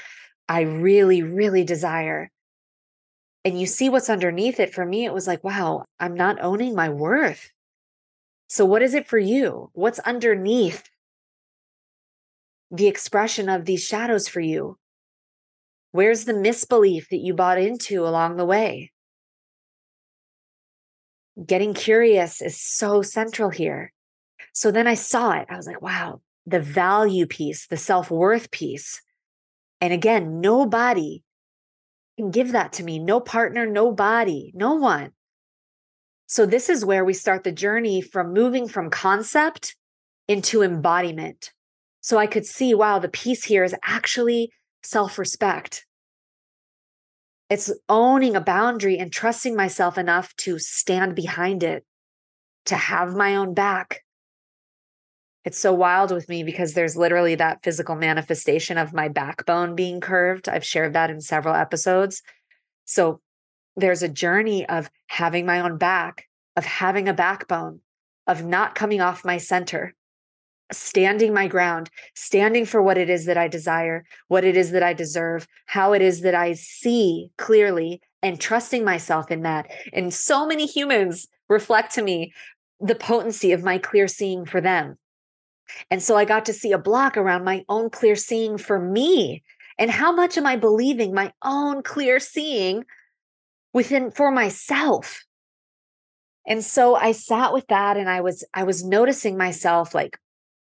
I 0.47 0.61
really, 0.61 1.21
really 1.21 1.65
desire? 1.65 2.31
And 3.43 3.59
you 3.59 3.65
see 3.65 3.89
what's 3.89 4.09
underneath 4.09 4.61
it. 4.61 4.73
For 4.73 4.85
me, 4.85 5.03
it 5.03 5.13
was 5.13 5.27
like, 5.27 5.43
wow, 5.43 5.83
I'm 5.99 6.13
not 6.13 6.41
owning 6.41 6.73
my 6.73 6.87
worth. 6.87 7.51
So, 8.53 8.65
what 8.65 8.83
is 8.83 8.93
it 8.93 9.07
for 9.07 9.17
you? 9.17 9.71
What's 9.73 9.97
underneath 9.97 10.87
the 12.69 12.85
expression 12.85 13.49
of 13.49 13.65
these 13.65 13.83
shadows 13.83 14.27
for 14.27 14.41
you? 14.41 14.77
Where's 15.91 16.25
the 16.25 16.35
misbelief 16.35 17.09
that 17.09 17.17
you 17.17 17.33
bought 17.33 17.57
into 17.57 18.05
along 18.05 18.37
the 18.37 18.45
way? 18.45 18.91
Getting 21.43 21.73
curious 21.73 22.43
is 22.43 22.61
so 22.61 23.01
central 23.01 23.49
here. 23.49 23.91
So 24.53 24.69
then 24.69 24.85
I 24.85 24.93
saw 24.93 25.31
it. 25.31 25.47
I 25.49 25.55
was 25.55 25.65
like, 25.65 25.81
wow, 25.81 26.21
the 26.45 26.59
value 26.59 27.25
piece, 27.25 27.65
the 27.65 27.75
self 27.75 28.11
worth 28.11 28.51
piece. 28.51 29.01
And 29.81 29.91
again, 29.91 30.41
nobody 30.41 31.23
can 32.19 32.29
give 32.29 32.51
that 32.51 32.73
to 32.73 32.83
me. 32.83 32.99
No 32.99 33.19
partner, 33.19 33.65
nobody, 33.65 34.51
no 34.53 34.75
one. 34.75 35.09
So, 36.27 36.45
this 36.45 36.69
is 36.69 36.85
where 36.85 37.05
we 37.05 37.13
start 37.13 37.43
the 37.43 37.51
journey 37.51 38.01
from 38.01 38.33
moving 38.33 38.67
from 38.67 38.89
concept 38.89 39.75
into 40.27 40.61
embodiment. 40.61 41.51
So, 42.01 42.17
I 42.17 42.27
could 42.27 42.45
see, 42.45 42.73
wow, 42.73 42.99
the 42.99 43.09
piece 43.09 43.43
here 43.45 43.63
is 43.63 43.75
actually 43.83 44.51
self 44.83 45.17
respect. 45.17 45.85
It's 47.49 47.71
owning 47.87 48.35
a 48.35 48.41
boundary 48.41 48.97
and 48.97 49.11
trusting 49.11 49.55
myself 49.55 49.97
enough 49.97 50.35
to 50.37 50.57
stand 50.59 51.15
behind 51.15 51.61
it, 51.61 51.85
to 52.65 52.75
have 52.75 53.15
my 53.15 53.35
own 53.35 53.53
back, 53.53 54.01
it's 55.45 55.59
so 55.59 55.73
wild 55.73 56.11
with 56.11 56.29
me 56.29 56.43
because 56.43 56.73
there's 56.73 56.95
literally 56.95 57.35
that 57.35 57.63
physical 57.63 57.95
manifestation 57.95 58.77
of 58.77 58.93
my 58.93 59.09
backbone 59.09 59.75
being 59.75 59.99
curved. 59.99 60.47
I've 60.47 60.65
shared 60.65 60.93
that 60.93 61.09
in 61.09 61.19
several 61.19 61.53
episodes. 61.53 62.21
So 62.85 63.19
there's 63.75 64.03
a 64.03 64.09
journey 64.09 64.67
of 64.67 64.89
having 65.07 65.45
my 65.45 65.59
own 65.61 65.77
back, 65.77 66.27
of 66.55 66.65
having 66.65 67.07
a 67.07 67.13
backbone, 67.13 67.79
of 68.27 68.43
not 68.43 68.75
coming 68.75 69.01
off 69.01 69.25
my 69.25 69.37
center, 69.37 69.93
standing 70.71 71.33
my 71.33 71.47
ground, 71.47 71.89
standing 72.15 72.65
for 72.65 72.81
what 72.81 72.97
it 72.97 73.09
is 73.09 73.25
that 73.25 73.37
I 73.37 73.47
desire, 73.47 74.05
what 74.27 74.43
it 74.43 74.55
is 74.55 74.71
that 74.71 74.83
I 74.83 74.93
deserve, 74.93 75.47
how 75.65 75.93
it 75.93 76.01
is 76.01 76.21
that 76.21 76.35
I 76.35 76.53
see 76.53 77.29
clearly, 77.37 78.01
and 78.21 78.39
trusting 78.39 78.85
myself 78.85 79.31
in 79.31 79.41
that. 79.41 79.69
And 79.91 80.13
so 80.13 80.45
many 80.45 80.65
humans 80.65 81.27
reflect 81.49 81.93
to 81.95 82.01
me 82.01 82.33
the 82.79 82.95
potency 82.95 83.51
of 83.51 83.63
my 83.63 83.77
clear 83.77 84.07
seeing 84.07 84.45
for 84.45 84.61
them 84.61 84.97
and 85.89 86.01
so 86.01 86.15
I 86.15 86.25
got 86.25 86.45
to 86.45 86.53
see 86.53 86.71
a 86.71 86.77
block 86.77 87.17
around 87.17 87.43
my 87.43 87.63
own 87.69 87.89
clear 87.89 88.15
seeing 88.15 88.57
for 88.57 88.79
me. 88.79 89.43
And 89.77 89.89
how 89.89 90.11
much 90.11 90.37
am 90.37 90.45
I 90.45 90.55
believing 90.55 91.13
my 91.13 91.33
own 91.43 91.83
clear 91.83 92.19
seeing 92.19 92.85
within 93.73 94.11
for 94.11 94.31
myself? 94.31 95.23
And 96.45 96.63
so 96.63 96.95
I 96.95 97.13
sat 97.13 97.53
with 97.53 97.67
that 97.67 97.97
and 97.97 98.09
I 98.09 98.21
was 98.21 98.45
I 98.53 98.63
was 98.63 98.83
noticing 98.83 99.37
myself 99.37 99.95
like, 99.95 100.17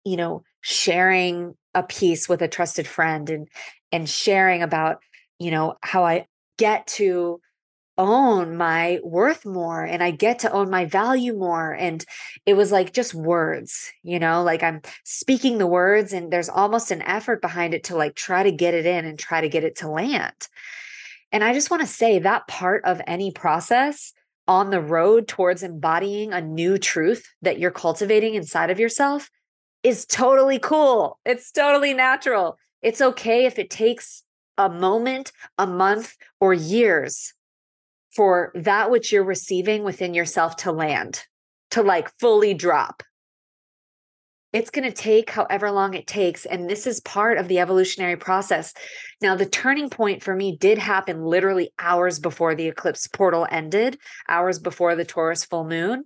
you 0.03 0.17
know, 0.17 0.43
sharing 0.61 1.55
a 1.73 1.83
piece 1.83 2.27
with 2.27 2.41
a 2.41 2.47
trusted 2.47 2.87
friend 2.87 3.29
and 3.29 3.47
and 3.91 4.09
sharing 4.09 4.63
about, 4.63 4.97
you 5.37 5.51
know, 5.51 5.75
how 5.81 6.03
I 6.03 6.25
get 6.57 6.87
to 6.87 7.39
own 7.99 8.55
my 8.55 8.99
worth 9.03 9.45
more 9.45 9.83
and 9.83 10.01
I 10.01 10.11
get 10.11 10.39
to 10.39 10.51
own 10.51 10.69
my 10.69 10.85
value 10.85 11.37
more. 11.37 11.73
And 11.73 12.03
it 12.45 12.53
was 12.53 12.71
like 12.71 12.93
just 12.93 13.13
words, 13.13 13.91
you 14.03 14.19
know, 14.19 14.41
like 14.41 14.63
I'm 14.63 14.81
speaking 15.03 15.57
the 15.57 15.67
words 15.67 16.13
and 16.13 16.31
there's 16.31 16.49
almost 16.49 16.91
an 16.91 17.01
effort 17.01 17.41
behind 17.41 17.73
it 17.73 17.83
to 17.85 17.97
like 17.97 18.15
try 18.15 18.41
to 18.43 18.51
get 18.51 18.73
it 18.73 18.85
in 18.85 19.05
and 19.05 19.19
try 19.19 19.41
to 19.41 19.49
get 19.49 19.65
it 19.65 19.75
to 19.77 19.89
land. 19.89 20.47
And 21.31 21.43
I 21.43 21.53
just 21.53 21.69
want 21.69 21.81
to 21.81 21.87
say 21.87 22.19
that 22.19 22.47
part 22.47 22.83
of 22.85 23.01
any 23.05 23.31
process 23.31 24.13
on 24.47 24.71
the 24.71 24.81
road 24.81 25.27
towards 25.27 25.61
embodying 25.61 26.33
a 26.33 26.41
new 26.41 26.77
truth 26.77 27.27
that 27.41 27.59
you're 27.59 27.69
cultivating 27.69 28.33
inside 28.33 28.71
of 28.71 28.79
yourself 28.79 29.29
is 29.83 30.05
totally 30.05 30.59
cool. 30.59 31.19
It's 31.25 31.51
totally 31.51 31.93
natural. 31.93 32.57
It's 32.81 33.01
okay 33.01 33.45
if 33.45 33.59
it 33.59 33.69
takes 33.69 34.23
a 34.57 34.69
moment, 34.69 35.31
a 35.57 35.67
month, 35.67 36.15
or 36.39 36.53
years 36.53 37.33
for 38.15 38.51
that 38.55 38.89
which 38.89 39.11
you're 39.11 39.23
receiving 39.23 39.83
within 39.83 40.13
yourself 40.13 40.55
to 40.57 40.71
land, 40.71 41.23
to 41.71 41.83
like 41.83 42.09
fully 42.19 42.53
drop. 42.53 43.03
It's 44.51 44.71
going 44.71 44.89
to 44.89 44.95
take 44.95 45.29
however 45.29 45.69
long 45.69 45.93
it 45.93 46.07
takes. 46.07 46.45
And 46.45 46.67
this 46.67 46.87
is 46.87 46.99
part 47.01 47.37
of 47.37 47.47
the 47.47 47.59
evolutionary 47.59 48.15
process. 48.15 48.73
Now, 49.21 49.35
the 49.35 49.45
turning 49.45 49.89
point 49.89 50.23
for 50.23 50.35
me 50.35 50.57
did 50.57 50.79
happen 50.79 51.23
literally 51.23 51.71
hours 51.77 52.19
before 52.19 52.55
the 52.55 52.67
eclipse 52.67 53.07
portal 53.07 53.47
ended, 53.51 53.99
hours 54.27 54.57
before 54.57 54.95
the 54.95 55.05
Taurus 55.05 55.45
full 55.45 55.65
moon. 55.65 56.05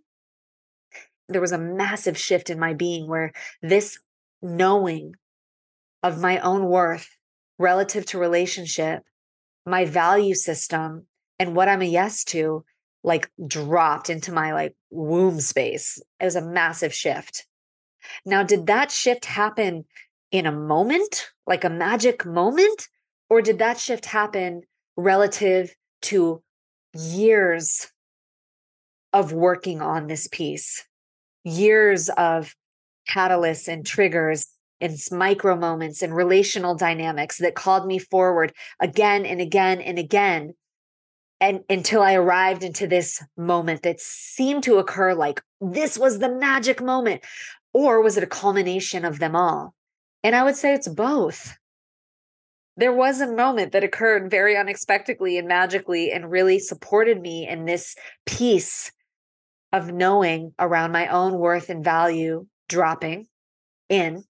There 1.30 1.42
was 1.42 1.54
a 1.54 1.58
massive 1.58 2.18
shift 2.18 2.50
in 2.50 2.60
my 2.60 2.74
being 2.74 3.08
where 3.08 3.32
this 3.62 3.98
knowing 4.42 5.14
of 6.04 6.20
my 6.20 6.40
own 6.40 6.66
worth 6.66 7.08
relative 7.58 8.06
to 8.08 8.20
relationship, 8.20 9.04
my 9.66 9.86
value 9.86 10.36
system, 10.36 11.08
and 11.40 11.56
what 11.56 11.70
I'm 11.70 11.82
a 11.82 11.86
yes 11.86 12.26
to, 12.26 12.66
like 13.06 13.32
dropped 13.48 14.10
into 14.10 14.34
my 14.34 14.52
like 14.52 14.76
womb 14.90 15.40
space. 15.40 16.02
It 16.20 16.26
was 16.26 16.36
a 16.36 16.42
massive 16.42 16.94
shift. 16.94 17.46
Now, 18.26 18.44
did 18.44 18.68
that 18.68 18.92
shift 18.92 19.26
happen 19.26 19.86
in 20.32 20.46
a 20.46 20.52
moment, 20.52 21.30
like 21.46 21.64
a 21.64 21.70
magic 21.70 22.26
moment? 22.26 22.88
Or 23.30 23.42
did 23.42 23.60
that 23.60 23.80
shift 23.80 24.06
happen 24.06 24.64
relative 24.96 25.76
to 26.04 26.42
years 26.94 27.88
of 29.12 29.32
working 29.32 29.82
on 29.82 30.08
this 30.08 30.28
piece, 30.28 30.86
years 31.44 32.10
of 32.10 32.56
catalysts 33.10 33.68
and 33.68 33.86
triggers 33.86 34.48
and 34.82 34.98
micro 35.12 35.56
moments 35.56 36.02
and 36.02 36.16
relational 36.16 36.76
dynamics 36.76 37.38
that 37.38 37.56
called 37.56 37.86
me 37.86 38.00
forward 38.00 38.54
again 38.80 39.26
and 39.26 39.40
again 39.40 39.82
and 39.82 39.98
again 39.98 40.54
and 41.40 41.62
until 41.70 42.02
i 42.02 42.14
arrived 42.14 42.64
into 42.64 42.88
this 42.88 43.24
moment 43.38 43.84
that 43.84 44.00
seemed 44.00 44.64
to 44.64 44.78
occur 44.78 45.14
like 45.14 45.42
this 45.62 45.98
was 45.98 46.20
the 46.20 46.30
magic 46.30 46.82
moment 46.82 47.24
or 47.74 48.02
was 48.02 48.18
it 48.18 48.24
a 48.24 48.28
culmination 48.28 49.04
of 49.04 49.20
them 49.20 49.36
all? 49.36 49.74
And 50.24 50.36
I 50.36 50.44
would 50.44 50.56
say 50.56 50.74
it's 50.74 50.88
both. 50.88 51.58
There 52.78 52.94
was 52.94 53.22
a 53.22 53.32
moment 53.32 53.72
that 53.74 53.84
occurred 53.84 54.32
very 54.32 54.58
unexpectedly 54.58 55.38
and 55.38 55.48
magically 55.48 56.12
and 56.12 56.32
really 56.32 56.60
supported 56.60 57.22
me 57.22 57.48
in 57.48 57.66
this 57.66 57.96
piece 58.26 58.92
of 59.72 59.92
knowing 59.92 60.54
around 60.60 60.92
my 60.92 61.08
own 61.08 61.38
worth 61.38 61.70
and 61.70 61.84
value 61.84 62.48
dropping 62.70 63.28
in. 63.90 64.24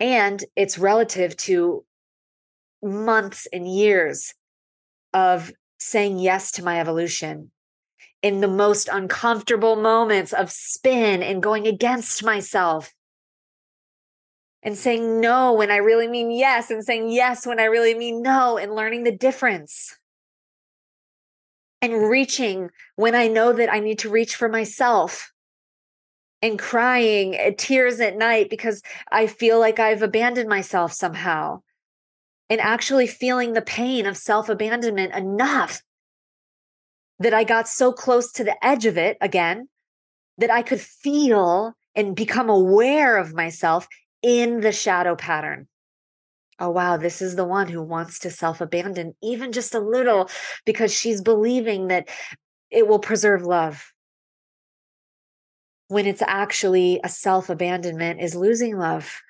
And 0.00 0.44
it's 0.56 0.78
relative 0.78 1.36
to 1.38 1.84
months 2.82 3.46
and 3.52 3.66
years 3.66 4.34
of 5.12 5.52
saying 5.78 6.18
yes 6.18 6.52
to 6.52 6.64
my 6.64 6.80
evolution 6.80 7.50
in 8.26 8.40
the 8.40 8.48
most 8.48 8.88
uncomfortable 8.92 9.76
moments 9.76 10.32
of 10.32 10.50
spin 10.50 11.22
and 11.22 11.40
going 11.40 11.64
against 11.64 12.24
myself. 12.24 12.92
And 14.64 14.76
saying 14.76 15.20
no 15.20 15.52
when 15.52 15.70
I 15.70 15.76
really 15.76 16.08
mean 16.08 16.32
yes 16.32 16.68
and 16.72 16.84
saying 16.84 17.12
yes 17.12 17.46
when 17.46 17.60
I 17.60 17.66
really 17.66 17.94
mean 17.94 18.22
no 18.22 18.58
and 18.58 18.74
learning 18.74 19.04
the 19.04 19.16
difference. 19.16 19.96
And 21.80 22.10
reaching 22.10 22.70
when 22.96 23.14
I 23.14 23.28
know 23.28 23.52
that 23.52 23.72
I 23.72 23.78
need 23.78 24.00
to 24.00 24.10
reach 24.10 24.34
for 24.34 24.48
myself. 24.48 25.32
And 26.42 26.58
crying 26.58 27.36
uh, 27.36 27.52
tears 27.56 28.00
at 28.00 28.16
night 28.16 28.50
because 28.50 28.82
I 29.12 29.28
feel 29.28 29.60
like 29.60 29.78
I've 29.78 30.02
abandoned 30.02 30.48
myself 30.48 30.92
somehow. 30.92 31.62
And 32.50 32.60
actually 32.60 33.06
feeling 33.06 33.52
the 33.52 33.62
pain 33.62 34.04
of 34.04 34.16
self 34.16 34.48
abandonment 34.48 35.14
enough 35.14 35.80
that 37.18 37.34
I 37.34 37.44
got 37.44 37.68
so 37.68 37.92
close 37.92 38.32
to 38.32 38.44
the 38.44 38.56
edge 38.64 38.86
of 38.86 38.98
it 38.98 39.16
again 39.20 39.68
that 40.38 40.50
I 40.50 40.62
could 40.62 40.80
feel 40.80 41.74
and 41.94 42.14
become 42.14 42.50
aware 42.50 43.16
of 43.16 43.34
myself 43.34 43.88
in 44.22 44.60
the 44.60 44.72
shadow 44.72 45.16
pattern. 45.16 45.66
Oh, 46.58 46.70
wow, 46.70 46.96
this 46.96 47.20
is 47.20 47.36
the 47.36 47.44
one 47.44 47.68
who 47.68 47.82
wants 47.82 48.18
to 48.20 48.30
self 48.30 48.60
abandon, 48.60 49.14
even 49.22 49.52
just 49.52 49.74
a 49.74 49.80
little, 49.80 50.30
because 50.64 50.92
she's 50.92 51.20
believing 51.20 51.88
that 51.88 52.08
it 52.70 52.88
will 52.88 52.98
preserve 52.98 53.42
love. 53.42 53.92
When 55.88 56.06
it's 56.06 56.22
actually 56.22 57.00
a 57.04 57.08
self 57.08 57.50
abandonment, 57.50 58.20
is 58.20 58.34
losing 58.34 58.78
love 58.78 59.20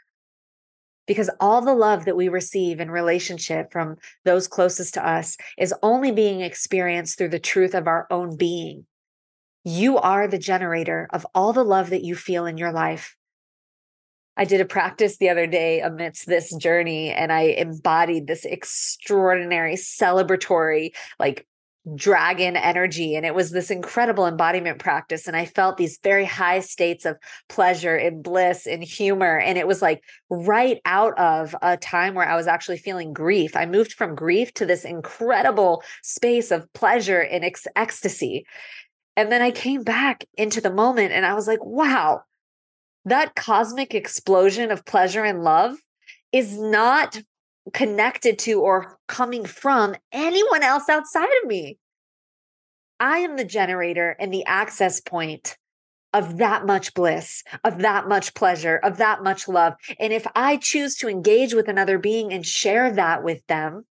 because 1.07 1.31
all 1.40 1.61
the 1.61 1.75
love 1.75 2.05
that 2.05 2.16
we 2.16 2.29
receive 2.29 2.81
in 2.81 2.90
relationship 2.90 3.73
from 3.73 3.97
those 4.25 4.49
closest 4.49 4.95
to 4.95 5.09
us 5.09 5.37
is 5.57 5.75
only 5.83 6.12
being 6.12 6.40
experienced 6.40 7.19
through 7.19 7.29
the 7.29 7.38
truth 7.38 7.75
of 7.75 7.87
our 7.87 8.07
own 8.11 8.37
being. 8.37 8.87
You 9.64 9.99
are 9.99 10.29
the 10.29 10.38
generator 10.38 11.09
of 11.12 11.27
all 11.35 11.53
the 11.53 11.64
love 11.64 11.90
that 11.90 12.05
you 12.05 12.14
feel 12.14 12.47
in 12.47 12.59
your 12.59 12.73
life. 12.73 13.16
I 14.37 14.45
did 14.45 14.61
a 14.61 14.66
practice 14.66 15.16
the 15.16 15.31
other 15.31 15.47
day 15.47 15.81
amidst 15.81 16.27
this 16.27 16.55
journey, 16.55 17.11
and 17.11 17.33
I 17.33 17.40
embodied 17.40 18.27
this 18.27 18.45
extraordinary 18.45 19.75
celebratory, 19.75 20.90
like 21.19 21.47
dragon 21.94 22.57
energy. 22.57 23.14
And 23.14 23.25
it 23.25 23.35
was 23.35 23.51
this 23.51 23.70
incredible 23.70 24.27
embodiment 24.27 24.79
practice. 24.79 25.29
And 25.29 25.37
I 25.37 25.44
felt 25.44 25.77
these 25.77 25.99
very 26.03 26.25
high 26.25 26.61
states 26.61 27.05
of 27.05 27.16
pleasure 27.49 27.94
and 27.94 28.22
bliss 28.22 28.66
and 28.66 28.83
humor. 28.83 29.38
And 29.38 29.57
it 29.57 29.66
was 29.66 29.83
like 29.83 30.03
right 30.29 30.81
out 30.85 31.16
of 31.18 31.55
a 31.62 31.77
time 31.77 32.14
where 32.14 32.29
I 32.29 32.35
was 32.35 32.49
actually 32.49 32.79
feeling 32.79 33.12
grief. 33.12 33.55
I 33.55 33.66
moved 33.66 33.92
from 33.92 34.16
grief 34.16 34.53
to 34.55 34.66
this 34.66 34.85
incredible 34.85 35.83
space 36.03 36.51
of 36.51 36.72
pleasure 36.72 37.20
and 37.20 37.44
ex- 37.44 37.68
ecstasy. 37.77 38.46
And 39.16 39.31
then 39.31 39.40
I 39.40 39.51
came 39.51 39.83
back 39.83 40.25
into 40.35 40.61
the 40.61 40.72
moment 40.72 41.12
and 41.12 41.25
I 41.25 41.35
was 41.35 41.46
like, 41.46 41.64
wow, 41.64 42.22
that 43.05 43.37
cosmic 43.37 43.94
explosion 43.94 44.72
of 44.72 44.85
pleasure 44.85 45.25
and 45.25 45.44
love 45.44 45.77
is 46.33 46.59
not 46.59 47.22
connected 47.72 48.38
to 48.40 48.61
or 48.61 48.98
coming 49.09 49.44
from 49.44 49.94
anyone 50.12 50.62
else 50.62 50.88
outside 50.88 51.29
of 51.42 51.48
me. 51.48 51.79
I 52.98 53.18
am 53.18 53.37
the 53.37 53.44
generator 53.44 54.16
and 54.18 54.33
the 54.33 54.44
access 54.46 55.00
point 55.00 55.57
of 56.12 56.38
that 56.38 56.64
much 56.64 56.94
bliss, 56.94 57.42
of 57.62 57.79
that 57.81 58.09
much 58.09 58.35
pleasure, 58.35 58.76
of 58.83 58.96
that 58.98 59.22
much 59.22 59.48
love. 59.48 59.74
And 60.00 60.12
if 60.12 60.26
I 60.35 60.57
choose 60.57 60.96
to 60.96 61.09
engage 61.09 61.52
with 61.52 61.68
another 61.68 61.98
being 61.98 62.33
and 62.33 62.46
share 62.46 62.90
that 62.92 63.22
with 63.22 63.46
them, 63.48 63.85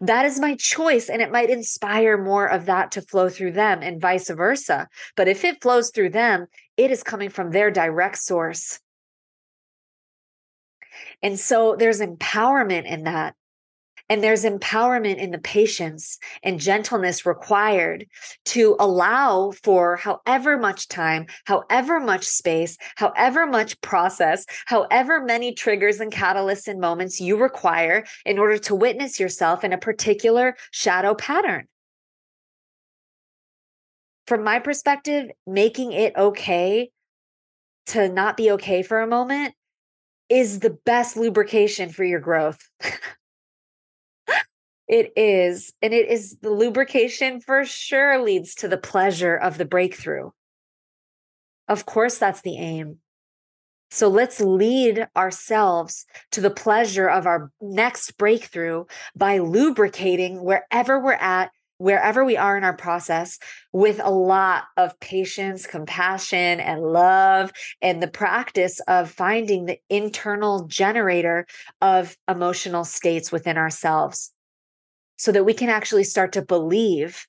that 0.00 0.24
is 0.24 0.40
my 0.40 0.56
choice. 0.58 1.10
And 1.10 1.20
it 1.20 1.30
might 1.30 1.50
inspire 1.50 2.16
more 2.16 2.46
of 2.46 2.64
that 2.66 2.92
to 2.92 3.02
flow 3.02 3.28
through 3.28 3.52
them 3.52 3.82
and 3.82 4.00
vice 4.00 4.30
versa. 4.30 4.88
But 5.14 5.28
if 5.28 5.44
it 5.44 5.60
flows 5.60 5.90
through 5.90 6.10
them, 6.10 6.46
it 6.78 6.90
is 6.90 7.02
coming 7.02 7.28
from 7.28 7.50
their 7.50 7.70
direct 7.70 8.16
source. 8.18 8.80
And 11.22 11.38
so 11.38 11.76
there's 11.76 12.00
empowerment 12.00 12.86
in 12.86 13.04
that. 13.04 13.34
And 14.08 14.22
there's 14.22 14.44
empowerment 14.44 15.16
in 15.16 15.32
the 15.32 15.38
patience 15.38 16.18
and 16.44 16.60
gentleness 16.60 17.26
required 17.26 18.06
to 18.46 18.76
allow 18.78 19.50
for 19.50 19.96
however 19.96 20.56
much 20.56 20.86
time, 20.86 21.26
however 21.44 21.98
much 21.98 22.24
space, 22.24 22.78
however 22.94 23.46
much 23.46 23.80
process, 23.80 24.46
however 24.66 25.24
many 25.24 25.54
triggers 25.54 25.98
and 25.98 26.12
catalysts 26.12 26.68
and 26.68 26.80
moments 26.80 27.20
you 27.20 27.36
require 27.36 28.04
in 28.24 28.38
order 28.38 28.58
to 28.58 28.76
witness 28.76 29.18
yourself 29.18 29.64
in 29.64 29.72
a 29.72 29.78
particular 29.78 30.56
shadow 30.70 31.14
pattern. 31.14 31.66
From 34.28 34.44
my 34.44 34.60
perspective, 34.60 35.30
making 35.46 35.92
it 35.92 36.16
okay 36.16 36.90
to 37.86 38.08
not 38.08 38.36
be 38.36 38.52
okay 38.52 38.82
for 38.82 39.00
a 39.00 39.06
moment 39.06 39.54
is 40.28 40.60
the 40.60 40.76
best 40.84 41.16
lubrication 41.16 41.90
for 41.90 42.04
your 42.04 42.20
growth. 42.20 42.58
it 44.88 45.12
is. 45.16 45.72
And 45.82 45.92
it 45.94 46.08
is 46.08 46.38
the 46.40 46.50
lubrication 46.50 47.40
for 47.40 47.64
sure 47.64 48.22
leads 48.22 48.54
to 48.56 48.68
the 48.68 48.76
pleasure 48.76 49.36
of 49.36 49.58
the 49.58 49.64
breakthrough. 49.64 50.30
Of 51.68 51.86
course, 51.86 52.18
that's 52.18 52.42
the 52.42 52.58
aim. 52.58 52.98
So 53.90 54.08
let's 54.08 54.40
lead 54.40 55.06
ourselves 55.16 56.06
to 56.32 56.40
the 56.40 56.50
pleasure 56.50 57.08
of 57.08 57.26
our 57.26 57.50
next 57.60 58.16
breakthrough 58.18 58.84
by 59.14 59.38
lubricating 59.38 60.42
wherever 60.42 61.00
we're 61.00 61.12
at 61.12 61.50
wherever 61.78 62.24
we 62.24 62.36
are 62.36 62.56
in 62.56 62.64
our 62.64 62.76
process 62.76 63.38
with 63.72 64.00
a 64.02 64.10
lot 64.10 64.64
of 64.76 64.98
patience, 65.00 65.66
compassion, 65.66 66.60
and 66.60 66.80
love, 66.80 67.52
and 67.82 68.02
the 68.02 68.08
practice 68.08 68.80
of 68.88 69.10
finding 69.10 69.66
the 69.66 69.78
internal 69.90 70.66
generator 70.66 71.46
of 71.80 72.16
emotional 72.28 72.84
states 72.84 73.30
within 73.30 73.58
ourselves 73.58 74.32
so 75.16 75.32
that 75.32 75.44
we 75.44 75.54
can 75.54 75.68
actually 75.68 76.04
start 76.04 76.32
to 76.32 76.42
believe 76.42 77.26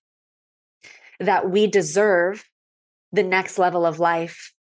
that 1.19 1.49
we 1.49 1.67
deserve 1.67 2.45
the 3.11 3.23
next 3.23 3.57
level 3.57 3.85
of 3.85 3.99
life 3.99 4.53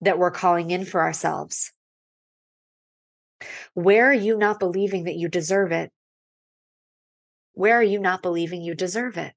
that 0.00 0.18
we're 0.18 0.30
calling 0.30 0.70
in 0.70 0.84
for 0.84 1.02
ourselves. 1.02 1.72
Where 3.74 4.10
are 4.10 4.14
you 4.14 4.36
not 4.36 4.58
believing 4.58 5.04
that 5.04 5.16
you 5.16 5.28
deserve 5.28 5.72
it? 5.72 5.92
Where 7.54 7.76
are 7.76 7.82
you 7.82 7.98
not 7.98 8.22
believing 8.22 8.62
you 8.62 8.74
deserve 8.74 9.16
it? 9.16 9.34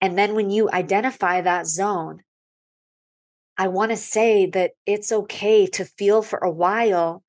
And 0.00 0.16
then 0.16 0.34
when 0.34 0.50
you 0.50 0.70
identify 0.70 1.40
that 1.40 1.66
zone, 1.66 2.22
I 3.58 3.68
want 3.68 3.90
to 3.90 3.96
say 3.96 4.46
that 4.46 4.72
it's 4.86 5.12
okay 5.12 5.66
to 5.66 5.84
feel 5.84 6.22
for 6.22 6.38
a 6.38 6.50
while 6.50 7.22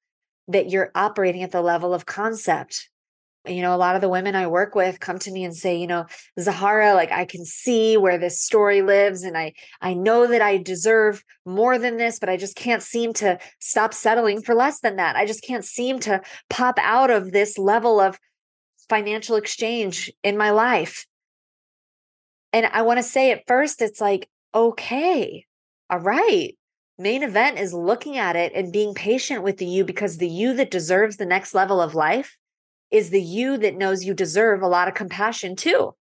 that 0.48 0.70
you're 0.70 0.92
operating 0.96 1.44
at 1.44 1.52
the 1.52 1.62
level 1.62 1.94
of 1.94 2.06
concept. 2.06 2.90
You 3.48 3.64
know, 3.64 3.74
a 3.74 3.78
lot 3.78 3.96
of 3.96 4.02
the 4.02 4.10
women 4.10 4.36
I 4.36 4.46
work 4.46 4.76
with 4.76 5.00
come 5.00 5.18
to 5.20 5.32
me 5.32 5.44
and 5.44 5.56
say, 5.56 5.76
you 5.76 5.88
know, 5.88 6.06
Zahara, 6.40 6.94
like 6.94 7.12
I 7.12 7.26
can 7.26 7.44
see 7.44 7.98
where 7.98 8.20
this 8.20 8.40
story 8.40 8.84
lives 8.84 9.24
and 9.24 9.36
I 9.36 9.54
I 9.82 9.96
know 9.96 10.28
that 10.28 10.44
I 10.44 10.58
deserve 10.58 11.24
more 11.44 11.80
than 11.80 11.98
this, 11.98 12.20
but 12.20 12.30
I 12.30 12.38
just 12.38 12.56
can't 12.56 12.84
seem 12.84 13.14
to 13.14 13.40
stop 13.60 13.96
settling 13.96 14.44
for 14.44 14.54
less 14.54 14.82
than 14.82 14.98
that. 14.98 15.16
I 15.16 15.26
just 15.26 15.44
can't 15.44 15.66
seem 15.66 16.00
to 16.02 16.22
pop 16.52 16.78
out 16.80 17.10
of 17.10 17.32
this 17.32 17.58
level 17.58 18.00
of 18.00 18.20
financial 18.90 19.38
exchange 19.38 20.12
in 20.24 20.38
my 20.38 20.52
life. 20.52 21.08
And 22.54 22.68
I 22.68 22.84
want 22.84 23.00
to 23.00 23.04
say 23.04 23.32
at 23.32 23.48
first, 23.48 23.82
it's 23.82 24.02
like, 24.02 24.30
okay, 24.54 25.46
all 25.90 26.00
right. 26.00 26.56
Main 27.00 27.24
event 27.24 27.58
is 27.58 27.74
looking 27.74 28.18
at 28.18 28.36
it 28.36 28.52
and 28.54 28.72
being 28.72 28.94
patient 28.94 29.42
with 29.42 29.58
the 29.58 29.66
you 29.66 29.84
because 29.84 30.18
the 30.18 30.28
you 30.28 30.54
that 30.56 30.70
deserves 30.70 31.18
the 31.18 31.26
next 31.26 31.56
level 31.56 31.82
of 31.82 31.96
life 31.96 32.38
is 32.92 33.10
the 33.10 33.22
you 33.22 33.58
that 33.58 33.76
knows 33.76 34.04
you 34.04 34.14
deserve 34.14 34.62
a 34.62 34.68
lot 34.68 34.88
of 34.88 34.94
compassion 34.94 35.56
too. 35.56 35.96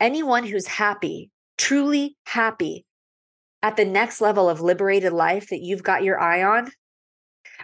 Anyone 0.00 0.44
who's 0.44 0.66
happy, 0.66 1.30
truly 1.56 2.16
happy 2.24 2.86
at 3.62 3.76
the 3.76 3.84
next 3.84 4.20
level 4.20 4.48
of 4.48 4.60
liberated 4.60 5.12
life 5.12 5.48
that 5.50 5.60
you've 5.60 5.82
got 5.82 6.04
your 6.04 6.18
eye 6.18 6.42
on, 6.42 6.70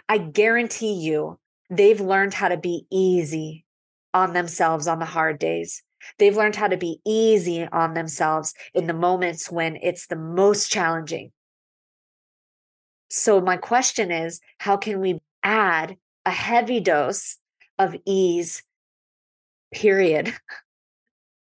I 0.07 0.17
guarantee 0.17 0.93
you 0.93 1.39
they've 1.69 2.01
learned 2.01 2.33
how 2.33 2.49
to 2.49 2.57
be 2.57 2.85
easy 2.91 3.65
on 4.13 4.33
themselves 4.33 4.87
on 4.87 4.99
the 4.99 5.05
hard 5.05 5.39
days. 5.39 5.81
They've 6.19 6.35
learned 6.35 6.55
how 6.55 6.67
to 6.67 6.77
be 6.77 6.99
easy 7.05 7.67
on 7.71 7.93
themselves 7.93 8.53
in 8.73 8.87
the 8.87 8.93
moments 8.93 9.49
when 9.49 9.77
it's 9.81 10.07
the 10.07 10.15
most 10.15 10.71
challenging. 10.71 11.31
So, 13.09 13.41
my 13.41 13.57
question 13.57 14.11
is 14.11 14.39
how 14.59 14.77
can 14.77 14.99
we 14.99 15.19
add 15.43 15.95
a 16.25 16.31
heavy 16.31 16.79
dose 16.79 17.37
of 17.77 17.95
ease, 18.05 18.63
period, 19.73 20.33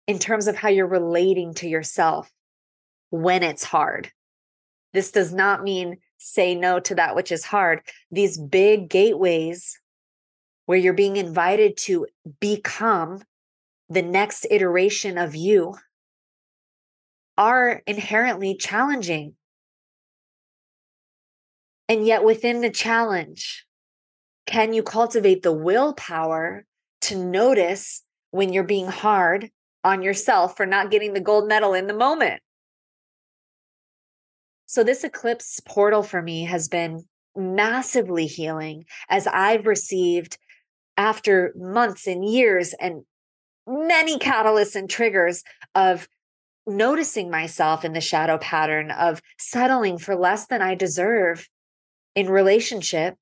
in 0.08 0.20
terms 0.20 0.48
of 0.48 0.56
how 0.56 0.70
you're 0.70 0.88
relating 0.88 1.54
to 1.56 1.68
yourself 1.68 2.32
when 3.10 3.44
it's 3.44 3.64
hard? 3.64 4.12
This 4.94 5.12
does 5.12 5.34
not 5.34 5.64
mean 5.64 5.98
say 6.18 6.56
no 6.56 6.80
to 6.80 6.96
that 6.96 7.16
which 7.16 7.32
is 7.32 7.46
hard. 7.46 7.82
These 8.12 8.40
big 8.40 8.90
gateways 8.90 9.80
where 10.66 10.78
you're 10.78 10.94
being 10.94 11.18
invited 11.18 11.78
to 11.78 12.08
become 12.40 13.22
the 13.90 14.02
next 14.02 14.46
iteration 14.50 15.18
of 15.18 15.36
you 15.36 15.76
are 17.38 17.84
inherently 17.86 18.56
challenging. 18.56 19.36
And 21.88 22.06
yet, 22.06 22.24
within 22.24 22.62
the 22.62 22.70
challenge, 22.70 23.67
can 24.48 24.74
you 24.74 24.82
cultivate 24.82 25.44
the 25.44 25.54
willpower 25.54 26.66
to 27.02 27.16
notice 27.16 28.04
when 28.32 28.52
you're 28.52 28.64
being 28.64 28.88
hard 28.88 29.52
on 29.84 30.02
yourself 30.02 30.58
for 30.58 30.66
not 30.66 30.90
getting 30.90 31.14
the 31.14 31.22
gold 31.22 31.48
medal 31.48 31.74
in 31.74 31.86
the 31.86 31.94
moment? 31.94 32.42
So, 34.66 34.84
this 34.84 35.04
eclipse 35.04 35.60
portal 35.66 36.02
for 36.02 36.22
me 36.22 36.46
has 36.46 36.68
been 36.68 37.04
massively 37.36 38.26
healing 38.26 38.86
as 39.10 39.28
I've 39.28 39.68
received 39.68 40.38
after 40.98 41.54
months 41.56 42.08
and 42.08 42.26
years 42.26 42.74
and 42.82 43.04
many 43.68 44.18
catalysts 44.18 44.76
and 44.76 44.90
triggers 44.90 45.44
of 45.76 46.08
noticing 46.66 47.30
myself 47.30 47.86
in 47.86 47.94
the 47.94 48.02
shadow 48.02 48.38
pattern 48.38 48.92
of 48.92 49.22
settling 49.38 49.98
for 49.98 50.16
less 50.16 50.48
than 50.48 50.62
I 50.62 50.76
deserve 50.76 51.48
in 52.16 52.30
relationship 52.30 53.16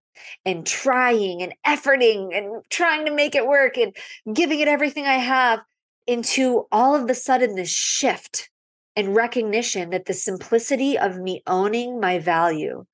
and 0.45 0.65
trying 0.65 1.41
and 1.41 1.53
efforting 1.65 2.35
and 2.35 2.63
trying 2.69 3.05
to 3.05 3.13
make 3.13 3.35
it 3.35 3.47
work 3.47 3.77
and 3.77 3.95
giving 4.33 4.59
it 4.59 4.67
everything 4.67 5.05
I 5.05 5.17
have 5.17 5.59
into 6.07 6.65
all 6.71 6.95
of 6.95 7.07
the 7.07 7.15
sudden 7.15 7.55
this 7.55 7.69
shift 7.69 8.49
and 8.95 9.15
recognition 9.15 9.89
that 9.89 10.05
the 10.05 10.13
simplicity 10.13 10.97
of 10.97 11.17
me 11.17 11.41
owning 11.47 11.99
my 11.99 12.19
value 12.19 12.85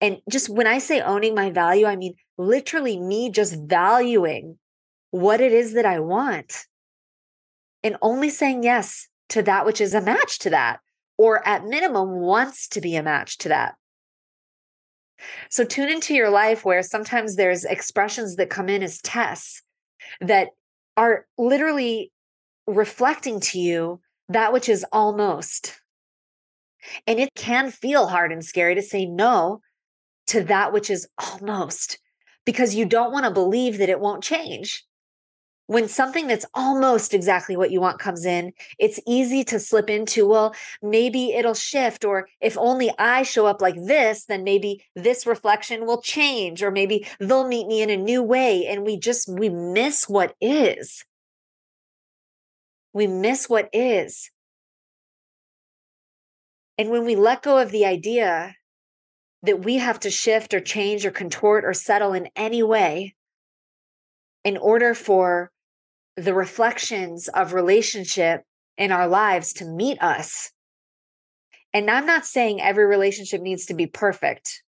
and 0.00 0.18
just 0.30 0.48
when 0.48 0.66
I 0.66 0.78
say 0.78 1.00
owning 1.00 1.34
my 1.34 1.50
value, 1.50 1.86
I 1.86 1.96
mean 1.96 2.14
literally 2.36 2.98
me 2.98 3.30
just 3.30 3.56
valuing 3.60 4.58
what 5.10 5.40
it 5.40 5.52
is 5.52 5.72
that 5.74 5.86
I 5.86 6.00
want 6.00 6.66
and 7.82 7.96
only 8.02 8.30
saying 8.30 8.62
yes 8.62 9.08
to 9.30 9.42
that 9.42 9.66
which 9.66 9.80
is 9.80 9.94
a 9.94 10.00
match 10.00 10.38
to 10.40 10.50
that, 10.50 10.80
or 11.16 11.46
at 11.46 11.64
minimum 11.64 12.20
wants 12.20 12.68
to 12.68 12.80
be 12.80 12.96
a 12.96 13.02
match 13.02 13.38
to 13.38 13.48
that. 13.48 13.74
So 15.50 15.64
tune 15.64 15.88
into 15.88 16.14
your 16.14 16.30
life 16.30 16.64
where 16.64 16.82
sometimes 16.82 17.36
there's 17.36 17.64
expressions 17.64 18.36
that 18.36 18.50
come 18.50 18.68
in 18.68 18.82
as 18.82 19.00
tests 19.00 19.62
that 20.20 20.48
are 20.96 21.26
literally 21.36 22.12
reflecting 22.66 23.40
to 23.40 23.58
you 23.58 24.00
that 24.28 24.52
which 24.52 24.68
is 24.68 24.84
almost. 24.92 25.80
And 27.06 27.18
it 27.18 27.30
can 27.34 27.70
feel 27.70 28.06
hard 28.06 28.32
and 28.32 28.44
scary 28.44 28.74
to 28.74 28.82
say 28.82 29.06
no 29.06 29.60
to 30.28 30.44
that 30.44 30.72
which 30.72 30.90
is 30.90 31.08
almost 31.18 31.98
because 32.44 32.74
you 32.74 32.84
don't 32.84 33.12
want 33.12 33.24
to 33.24 33.30
believe 33.30 33.78
that 33.78 33.88
it 33.88 34.00
won't 34.00 34.22
change. 34.22 34.84
When 35.68 35.86
something 35.86 36.26
that's 36.26 36.46
almost 36.54 37.12
exactly 37.12 37.54
what 37.54 37.70
you 37.70 37.78
want 37.78 37.98
comes 37.98 38.24
in, 38.24 38.54
it's 38.78 38.98
easy 39.06 39.44
to 39.44 39.60
slip 39.60 39.90
into, 39.90 40.26
well, 40.26 40.54
maybe 40.80 41.34
it'll 41.34 41.52
shift, 41.52 42.06
or 42.06 42.26
if 42.40 42.56
only 42.56 42.90
I 42.98 43.22
show 43.22 43.44
up 43.44 43.60
like 43.60 43.74
this, 43.76 44.24
then 44.24 44.44
maybe 44.44 44.82
this 44.96 45.26
reflection 45.26 45.84
will 45.84 46.00
change, 46.00 46.62
or 46.62 46.70
maybe 46.70 47.06
they'll 47.20 47.46
meet 47.46 47.66
me 47.66 47.82
in 47.82 47.90
a 47.90 47.98
new 47.98 48.22
way. 48.22 48.66
And 48.66 48.82
we 48.82 48.98
just, 48.98 49.28
we 49.28 49.50
miss 49.50 50.08
what 50.08 50.34
is. 50.40 51.04
We 52.94 53.06
miss 53.06 53.46
what 53.46 53.68
is. 53.70 54.30
And 56.78 56.88
when 56.88 57.04
we 57.04 57.14
let 57.14 57.42
go 57.42 57.58
of 57.58 57.72
the 57.72 57.84
idea 57.84 58.54
that 59.42 59.62
we 59.66 59.76
have 59.76 60.00
to 60.00 60.10
shift 60.10 60.54
or 60.54 60.60
change 60.60 61.04
or 61.04 61.10
contort 61.10 61.66
or 61.66 61.74
settle 61.74 62.14
in 62.14 62.30
any 62.34 62.62
way 62.62 63.14
in 64.44 64.56
order 64.56 64.94
for 64.94 65.50
the 66.18 66.34
reflections 66.34 67.28
of 67.28 67.52
relationship 67.52 68.42
in 68.76 68.90
our 68.90 69.06
lives 69.06 69.52
to 69.54 69.64
meet 69.64 70.02
us. 70.02 70.50
And 71.72 71.88
I'm 71.88 72.06
not 72.06 72.26
saying 72.26 72.60
every 72.60 72.86
relationship 72.86 73.40
needs 73.40 73.66
to 73.66 73.74
be 73.74 73.86
perfect, 73.86 74.62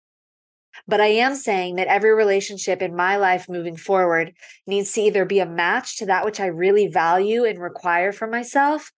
but 0.87 1.01
I 1.01 1.07
am 1.07 1.35
saying 1.35 1.77
that 1.77 1.87
every 1.87 2.13
relationship 2.15 2.83
in 2.83 2.95
my 2.95 3.17
life 3.17 3.49
moving 3.49 3.77
forward 3.77 4.35
needs 4.67 4.93
to 4.93 5.01
either 5.01 5.25
be 5.25 5.41
a 5.41 5.47
match 5.47 5.97
to 5.99 6.07
that 6.07 6.25
which 6.25 6.39
I 6.39 6.47
really 6.47 6.87
value 6.87 7.45
and 7.45 7.59
require 7.59 8.13
for 8.13 8.27
myself, 8.27 8.93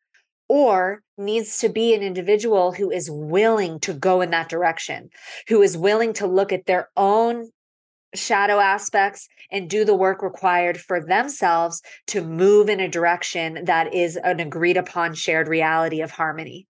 or 0.49 1.03
needs 1.17 1.59
to 1.59 1.69
be 1.69 1.95
an 1.95 2.03
individual 2.03 2.73
who 2.73 2.91
is 2.91 3.09
willing 3.09 3.79
to 3.81 3.93
go 3.93 4.21
in 4.23 4.31
that 4.31 4.49
direction, 4.49 5.11
who 5.49 5.63
is 5.63 5.77
willing 5.77 6.13
to 6.15 6.27
look 6.27 6.53
at 6.53 6.67
their 6.67 6.89
own 6.97 7.51
shadow 8.15 8.59
aspects 8.59 9.29
and 9.51 9.69
do 9.69 9.85
the 9.85 9.95
work 9.95 10.23
required 10.23 10.81
for 10.81 11.01
themselves 11.01 11.83
to 12.09 12.23
move 12.23 12.69
in 12.69 12.81
a 12.81 12.89
direction 12.89 13.65
that 13.65 13.95
is 13.95 14.17
an 14.17 14.41
agreed 14.41 14.77
upon 14.77 15.15
shared 15.15 15.49
reality 15.49 16.01
of 16.01 16.11
harmony. 16.11 16.67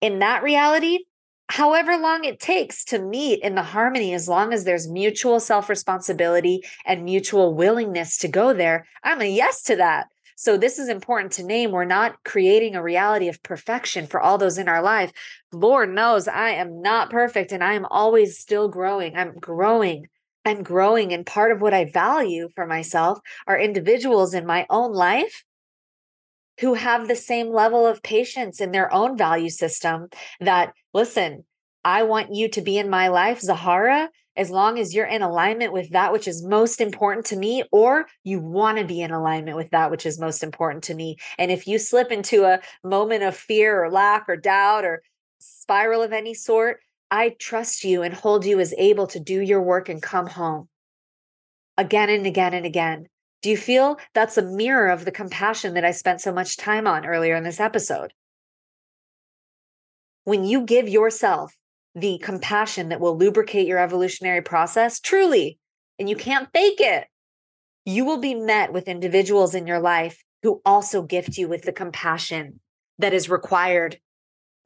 In 0.00 0.20
that 0.20 0.42
reality, 0.42 1.00
however 1.48 1.96
long 1.96 2.24
it 2.24 2.40
takes 2.40 2.84
to 2.86 2.98
meet 2.98 3.42
in 3.42 3.54
the 3.54 3.62
harmony, 3.62 4.14
as 4.14 4.28
long 4.28 4.52
as 4.52 4.64
there's 4.64 4.88
mutual 4.88 5.40
self 5.40 5.68
responsibility 5.68 6.62
and 6.86 7.04
mutual 7.04 7.54
willingness 7.54 8.16
to 8.18 8.28
go 8.28 8.54
there, 8.54 8.86
I'm 9.02 9.20
a 9.20 9.30
yes 9.30 9.62
to 9.64 9.76
that. 9.76 10.06
So, 10.36 10.56
this 10.56 10.78
is 10.78 10.88
important 10.88 11.32
to 11.32 11.44
name. 11.44 11.70
We're 11.70 11.84
not 11.84 12.24
creating 12.24 12.74
a 12.74 12.82
reality 12.82 13.28
of 13.28 13.42
perfection 13.42 14.06
for 14.06 14.22
all 14.22 14.38
those 14.38 14.56
in 14.56 14.68
our 14.68 14.80
life. 14.80 15.12
Lord 15.52 15.90
knows 15.90 16.28
I 16.28 16.52
am 16.52 16.80
not 16.80 17.10
perfect 17.10 17.52
and 17.52 17.62
I 17.62 17.74
am 17.74 17.84
always 17.84 18.38
still 18.38 18.68
growing. 18.68 19.16
I'm 19.16 19.34
growing. 19.38 20.06
I'm 20.44 20.62
growing. 20.62 21.12
And 21.12 21.26
part 21.26 21.52
of 21.52 21.60
what 21.60 21.74
I 21.74 21.84
value 21.84 22.48
for 22.54 22.66
myself 22.66 23.20
are 23.46 23.58
individuals 23.58 24.34
in 24.34 24.46
my 24.46 24.66
own 24.70 24.92
life 24.92 25.44
who 26.60 26.74
have 26.74 27.08
the 27.08 27.16
same 27.16 27.48
level 27.48 27.86
of 27.86 28.02
patience 28.02 28.60
in 28.60 28.72
their 28.72 28.92
own 28.92 29.16
value 29.16 29.50
system 29.50 30.08
that, 30.40 30.72
listen, 30.92 31.44
I 31.84 32.02
want 32.02 32.34
you 32.34 32.48
to 32.50 32.60
be 32.60 32.76
in 32.76 32.90
my 32.90 33.08
life, 33.08 33.40
Zahara, 33.40 34.10
as 34.36 34.50
long 34.50 34.78
as 34.78 34.94
you're 34.94 35.06
in 35.06 35.22
alignment 35.22 35.72
with 35.72 35.90
that 35.90 36.12
which 36.12 36.28
is 36.28 36.44
most 36.44 36.80
important 36.80 37.26
to 37.26 37.36
me, 37.36 37.64
or 37.72 38.06
you 38.24 38.40
want 38.40 38.78
to 38.78 38.84
be 38.84 39.00
in 39.00 39.10
alignment 39.10 39.56
with 39.56 39.70
that 39.70 39.90
which 39.90 40.04
is 40.04 40.20
most 40.20 40.42
important 40.42 40.84
to 40.84 40.94
me. 40.94 41.16
And 41.38 41.50
if 41.50 41.66
you 41.66 41.78
slip 41.78 42.12
into 42.12 42.44
a 42.44 42.60
moment 42.84 43.22
of 43.22 43.36
fear 43.36 43.82
or 43.82 43.90
lack 43.90 44.28
or 44.28 44.36
doubt 44.36 44.84
or 44.84 45.02
spiral 45.40 46.02
of 46.02 46.12
any 46.12 46.34
sort, 46.34 46.80
I 47.10 47.30
trust 47.38 47.84
you 47.84 48.02
and 48.02 48.14
hold 48.14 48.44
you 48.44 48.60
as 48.60 48.74
able 48.78 49.06
to 49.08 49.20
do 49.20 49.40
your 49.40 49.62
work 49.62 49.88
and 49.88 50.00
come 50.00 50.26
home 50.26 50.68
again 51.76 52.10
and 52.10 52.26
again 52.26 52.54
and 52.54 52.66
again. 52.66 53.06
Do 53.42 53.50
you 53.50 53.56
feel 53.56 53.98
that's 54.14 54.36
a 54.36 54.42
mirror 54.42 54.88
of 54.90 55.04
the 55.04 55.12
compassion 55.12 55.74
that 55.74 55.84
I 55.84 55.92
spent 55.92 56.20
so 56.20 56.32
much 56.32 56.56
time 56.56 56.86
on 56.86 57.06
earlier 57.06 57.34
in 57.34 57.42
this 57.42 57.58
episode? 57.58 58.12
when 60.24 60.44
you 60.44 60.62
give 60.62 60.88
yourself 60.88 61.54
the 61.94 62.18
compassion 62.18 62.90
that 62.90 63.00
will 63.00 63.16
lubricate 63.16 63.66
your 63.66 63.78
evolutionary 63.78 64.42
process, 64.42 65.00
truly, 65.00 65.58
and 65.98 66.08
you 66.08 66.16
can't 66.16 66.48
fake 66.52 66.80
it, 66.80 67.06
you 67.84 68.04
will 68.04 68.18
be 68.18 68.34
met 68.34 68.72
with 68.72 68.88
individuals 68.88 69.54
in 69.54 69.66
your 69.66 69.80
life 69.80 70.22
who 70.42 70.60
also 70.64 71.02
gift 71.02 71.36
you 71.36 71.48
with 71.48 71.62
the 71.62 71.72
compassion 71.72 72.60
that 72.98 73.12
is 73.12 73.28
required 73.28 73.98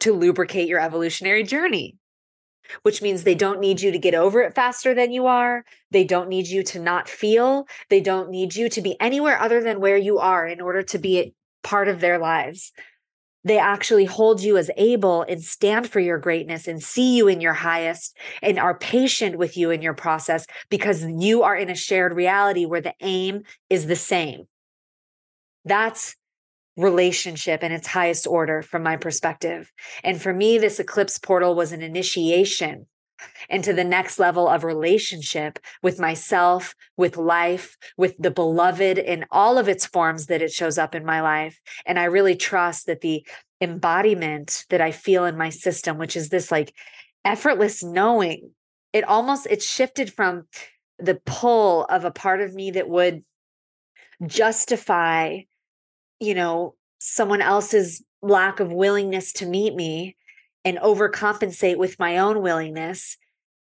to 0.01 0.13
lubricate 0.13 0.69
your 0.69 0.81
evolutionary 0.81 1.45
journey, 1.45 1.97
which 2.83 3.03
means 3.03 3.23
they 3.23 3.35
don't 3.35 3.61
need 3.61 3.81
you 3.81 3.93
to 3.93 3.99
get 3.99 4.15
over 4.15 4.43
it 4.43 4.55
faster 4.55 4.95
than 4.95 5.13
you 5.13 5.27
are. 5.27 5.65
They 5.91 6.05
don't 6.05 6.29
need 6.29 6.49
you 6.49 6.63
to 6.65 6.79
not 6.79 7.09
feel. 7.09 7.67
They 7.91 8.01
don't 8.01 8.31
need 8.31 8.55
you 8.55 8.69
to 8.69 8.81
be 8.81 9.01
anywhere 9.01 9.41
other 9.41 9.63
than 9.63 9.81
where 9.81 9.97
you 9.97 10.19
are 10.19 10.47
in 10.47 10.61
order 10.61 10.83
to 10.83 10.99
be 10.99 11.35
part 11.63 11.89
of 11.89 12.01
their 12.01 12.19
lives. 12.19 12.73
They 13.45 13.59
actually 13.59 14.07
hold 14.07 14.43
you 14.43 14.57
as 14.57 14.71
able 14.77 15.23
and 15.23 15.43
stand 15.43 15.91
for 15.91 16.01
your 16.01 16.19
greatness 16.19 16.67
and 16.67 16.83
see 16.83 17.17
you 17.17 17.29
in 17.29 17.43
your 17.43 17.53
highest 17.53 18.17
and 18.43 18.59
are 18.59 18.79
patient 18.79 19.37
with 19.37 19.57
you 19.57 19.71
in 19.71 19.83
your 19.83 19.93
process 19.93 20.47
because 20.71 21.05
you 21.05 21.43
are 21.43 21.55
in 21.55 21.69
a 21.69 21.75
shared 21.75 22.15
reality 22.15 22.65
where 22.65 22.81
the 22.81 22.95
aim 23.01 23.43
is 23.69 23.87
the 23.87 23.97
same. 23.97 24.45
That's 25.67 26.17
relationship 26.77 27.63
in 27.63 27.73
its 27.73 27.87
highest 27.87 28.27
order 28.27 28.63
from 28.63 28.83
my 28.83 28.97
perspective. 28.97 29.73
And 30.03 30.21
for 30.21 30.33
me, 30.33 30.59
this 30.59 30.81
eclipse 30.81 31.19
portal 31.19 31.55
was 31.55 31.73
an 31.73 31.83
initiation 31.83 32.87
into 33.49 33.73
the 33.73 33.85
next 33.85 34.19
level 34.19 34.49
of 34.49 34.65
relationship 34.65 35.59
with 35.83 36.01
myself, 36.01 36.75
with 36.97 37.17
life, 37.17 37.77
with 37.97 38.15
the 38.19 38.31
beloved 38.31 38.99
in 38.99 39.25
all 39.31 39.57
of 39.57 39.69
its 39.69 39.87
forms 39.87 40.27
that 40.27 40.43
it 40.43 40.53
shows 40.53 40.79
up 40.79 40.95
in 40.95 41.05
my 41.05 41.21
life. 41.21 41.59
And 41.87 41.99
I 41.99 42.05
really 42.05 42.37
trust 42.37 42.87
that 42.87 43.01
the 43.01 43.27
embodiment 43.61 44.65
that 44.71 44.81
I 44.81 44.91
feel 44.91 45.25
in 45.25 45.39
my 45.39 45.51
system, 45.51 45.97
which 45.97 46.17
is 46.17 46.29
this 46.29 46.51
like 46.51 46.75
effortless 47.25 47.83
knowing, 47.83 48.51
it 48.93 49.05
almost 49.05 49.47
it 49.49 49.63
shifted 49.63 50.13
from 50.13 50.45
the 50.99 51.21
pull 51.27 51.85
of 51.85 52.05
a 52.05 52.11
part 52.11 52.41
of 52.41 52.55
me 52.55 52.73
that 52.73 52.89
would 52.89 53.25
justify, 54.27 55.41
you 56.21 56.35
know, 56.35 56.75
someone 56.99 57.43
else's 57.43 58.03
lack 58.23 58.61
of 58.61 58.73
willingness 58.73 59.33
to 59.35 59.47
meet 59.47 59.75
me 59.75 60.17
and 60.65 60.79
overcompensate 60.79 61.77
with 61.77 61.99
my 61.99 62.19
own 62.19 62.41
willingness, 62.41 63.19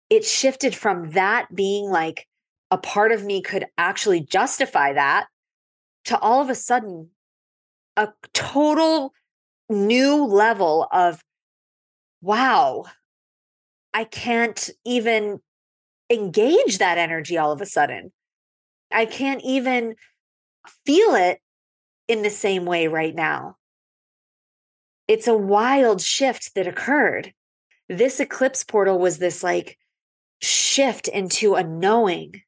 it 0.10 0.24
shifted 0.24 0.76
from 0.76 1.12
that 1.12 1.54
being 1.54 1.90
like 1.90 2.28
a 2.70 2.78
part 2.78 3.12
of 3.12 3.24
me 3.24 3.42
could 3.42 3.66
actually 3.78 4.22
justify 4.22 4.94
that 4.94 5.28
to 6.06 6.20
all 6.20 6.42
of 6.42 6.50
a 6.50 6.56
sudden 6.56 7.10
a 7.98 8.10
total 8.34 9.14
new 9.70 10.26
level 10.26 10.88
of 10.92 11.24
wow, 12.22 12.86
I 13.94 14.04
can't 14.04 14.70
even 14.84 15.40
engage 16.10 16.80
that 16.80 16.98
energy 16.98 17.38
all 17.38 17.52
of 17.52 17.62
a 17.62 17.66
sudden. 17.66 18.12
I 18.92 19.06
can't 19.06 19.42
even 19.44 19.96
feel 20.86 21.16
it 21.16 21.40
in 22.08 22.22
the 22.22 22.30
same 22.30 22.66
way 22.66 22.88
right 22.88 23.16
now. 23.16 23.58
It's 25.08 25.28
a 25.28 25.38
wild 25.38 26.02
shift 26.02 26.56
that 26.56 26.68
occurred. 26.68 27.34
This 27.88 28.20
eclipse 28.20 28.64
portal 28.64 28.98
was 28.98 29.20
this 29.20 29.44
like 29.44 29.78
shift 30.42 31.08
into 31.08 31.56
a 31.56 31.64
knowing 31.64 32.42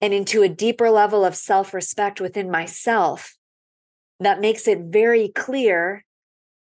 and 0.00 0.12
into 0.14 0.42
a 0.42 0.48
deeper 0.48 0.90
level 0.90 1.24
of 1.24 1.36
self 1.36 1.74
respect 1.74 2.20
within 2.20 2.50
myself 2.50 3.36
that 4.20 4.40
makes 4.40 4.68
it 4.68 4.78
very 4.80 5.28
clear 5.28 6.04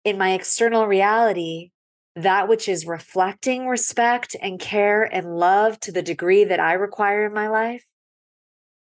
in 0.05 0.19
my 0.19 0.33
external 0.33 0.87
reality 0.87 1.71
that 2.17 2.49
which 2.49 2.69
is 2.69 2.87
reflecting 2.87 3.67
respect 3.67 4.37
and 4.41 4.61
care 4.61 5.03
and 5.03 5.37
love 5.37 5.81
to 5.81 5.91
the 5.91 6.03
degree 6.03 6.45
that 6.45 6.61
I 6.61 6.75
require 6.75 7.27
in 7.27 7.35
my 7.35 7.49
life, 7.49 7.85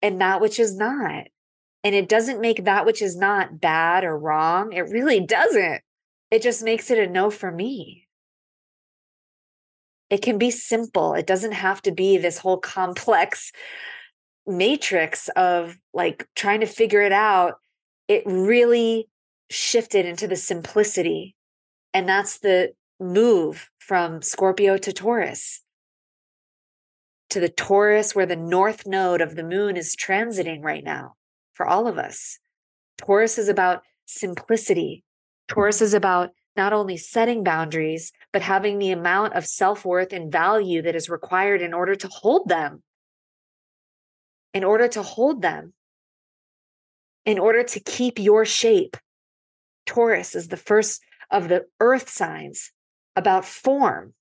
and 0.01 0.21
that 0.21 0.39
which 0.39 0.59
is 0.59 0.77
not. 0.77 1.27
And 1.83 1.95
it 1.95 2.09
doesn't 2.09 2.41
make 2.41 2.65
that 2.65 2.85
which 2.85 3.01
is 3.01 3.15
not 3.15 3.61
bad 3.61 4.03
or 4.03 4.17
wrong. 4.17 4.73
It 4.73 4.89
really 4.89 5.19
doesn't. 5.19 5.81
It 6.29 6.41
just 6.41 6.63
makes 6.63 6.91
it 6.91 6.99
a 6.99 7.09
no 7.09 7.29
for 7.29 7.51
me. 7.51 8.07
It 10.09 10.21
can 10.21 10.37
be 10.37 10.51
simple. 10.51 11.13
It 11.13 11.27
doesn't 11.27 11.53
have 11.53 11.81
to 11.83 11.91
be 11.91 12.17
this 12.17 12.39
whole 12.39 12.57
complex 12.57 13.51
matrix 14.45 15.29
of 15.35 15.77
like 15.93 16.27
trying 16.35 16.59
to 16.61 16.65
figure 16.65 17.01
it 17.01 17.11
out. 17.11 17.55
It 18.07 18.23
really 18.25 19.07
shifted 19.49 20.05
into 20.05 20.27
the 20.27 20.35
simplicity. 20.35 21.35
And 21.93 22.09
that's 22.09 22.39
the 22.39 22.73
move 22.99 23.69
from 23.79 24.21
Scorpio 24.21 24.77
to 24.77 24.91
Taurus, 24.91 25.61
to 27.29 27.39
the 27.39 27.49
Taurus, 27.49 28.13
where 28.13 28.25
the 28.25 28.35
north 28.35 28.85
node 28.85 29.21
of 29.21 29.35
the 29.35 29.43
moon 29.43 29.77
is 29.77 29.95
transiting 29.95 30.63
right 30.63 30.83
now 30.83 31.15
for 31.59 31.67
all 31.67 31.87
of 31.87 31.97
us. 31.97 32.39
Taurus 32.97 33.37
is 33.37 33.49
about 33.49 33.83
simplicity. 34.05 35.03
Taurus 35.49 35.81
is 35.81 35.93
about 35.93 36.29
not 36.55 36.71
only 36.71 36.95
setting 36.95 37.43
boundaries, 37.43 38.13
but 38.31 38.41
having 38.41 38.79
the 38.79 38.91
amount 38.91 39.33
of 39.33 39.45
self 39.45 39.83
worth 39.83 40.13
and 40.13 40.31
value 40.31 40.81
that 40.81 40.95
is 40.95 41.09
required 41.09 41.61
in 41.61 41.73
order 41.73 41.95
to 41.95 42.07
hold 42.07 42.47
them. 42.47 42.81
In 44.53 44.63
order 44.63 44.87
to 44.87 45.03
hold 45.03 45.41
them. 45.41 45.73
In 47.25 47.37
order 47.37 47.63
to 47.63 47.79
keep 47.81 48.19
your 48.19 48.45
shape. 48.45 48.95
Taurus 49.85 50.35
is 50.35 50.47
the 50.47 50.55
first 50.55 51.01
of 51.29 51.49
the 51.49 51.65
earth 51.81 52.07
signs 52.07 52.71
about 53.17 53.43
form. 53.43 54.13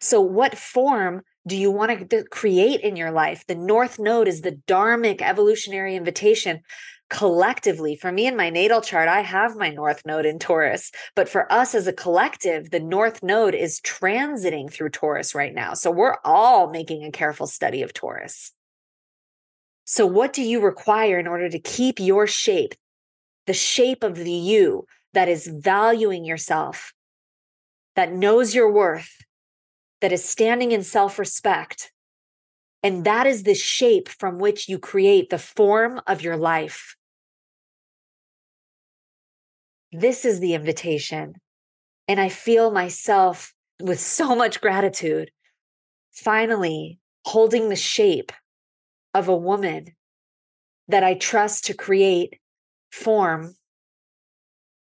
So, 0.00 0.22
what 0.22 0.56
form 0.56 1.20
do 1.50 1.56
you 1.56 1.72
want 1.72 2.08
to 2.10 2.24
create 2.30 2.80
in 2.80 2.94
your 2.94 3.10
life? 3.10 3.44
The 3.48 3.56
North 3.56 3.98
Node 3.98 4.28
is 4.28 4.42
the 4.42 4.60
Dharmic 4.68 5.20
evolutionary 5.20 5.96
invitation 5.96 6.60
collectively. 7.08 7.96
For 7.96 8.12
me 8.12 8.28
in 8.28 8.36
my 8.36 8.50
natal 8.50 8.80
chart, 8.80 9.08
I 9.08 9.22
have 9.22 9.56
my 9.56 9.70
North 9.70 10.02
Node 10.06 10.26
in 10.26 10.38
Taurus. 10.38 10.92
But 11.16 11.28
for 11.28 11.52
us 11.52 11.74
as 11.74 11.88
a 11.88 11.92
collective, 11.92 12.70
the 12.70 12.78
North 12.78 13.24
Node 13.24 13.56
is 13.56 13.80
transiting 13.80 14.72
through 14.72 14.90
Taurus 14.90 15.34
right 15.34 15.52
now. 15.52 15.74
So 15.74 15.90
we're 15.90 16.18
all 16.24 16.70
making 16.70 17.02
a 17.02 17.10
careful 17.10 17.48
study 17.48 17.82
of 17.82 17.92
Taurus. 17.92 18.52
So, 19.86 20.06
what 20.06 20.32
do 20.32 20.42
you 20.42 20.60
require 20.60 21.18
in 21.18 21.26
order 21.26 21.48
to 21.48 21.58
keep 21.58 21.98
your 21.98 22.28
shape, 22.28 22.76
the 23.48 23.52
shape 23.52 24.04
of 24.04 24.14
the 24.14 24.30
you 24.30 24.86
that 25.14 25.28
is 25.28 25.48
valuing 25.48 26.24
yourself, 26.24 26.92
that 27.96 28.12
knows 28.12 28.54
your 28.54 28.70
worth, 28.70 29.10
that 30.00 30.12
is 30.12 30.24
standing 30.24 30.72
in 30.72 30.82
self 30.82 31.18
respect. 31.18 31.92
And 32.82 32.96
mm-hmm. 32.96 33.02
that 33.04 33.26
is 33.26 33.42
the 33.42 33.54
shape 33.54 34.08
from 34.08 34.38
which 34.38 34.68
you 34.68 34.78
create 34.78 35.30
the 35.30 35.38
form 35.38 36.00
of 36.06 36.22
your 36.22 36.36
life. 36.36 36.96
This 39.92 40.24
is 40.24 40.40
the 40.40 40.54
invitation. 40.54 41.34
And 42.08 42.20
I 42.20 42.28
feel 42.28 42.70
myself 42.70 43.52
with 43.80 44.00
so 44.00 44.34
much 44.34 44.60
gratitude, 44.60 45.30
finally 46.12 46.98
holding 47.24 47.68
the 47.68 47.76
shape 47.76 48.32
of 49.14 49.28
a 49.28 49.36
woman 49.36 49.86
that 50.88 51.04
I 51.04 51.14
trust 51.14 51.66
to 51.66 51.74
create 51.74 52.40
form 52.90 53.54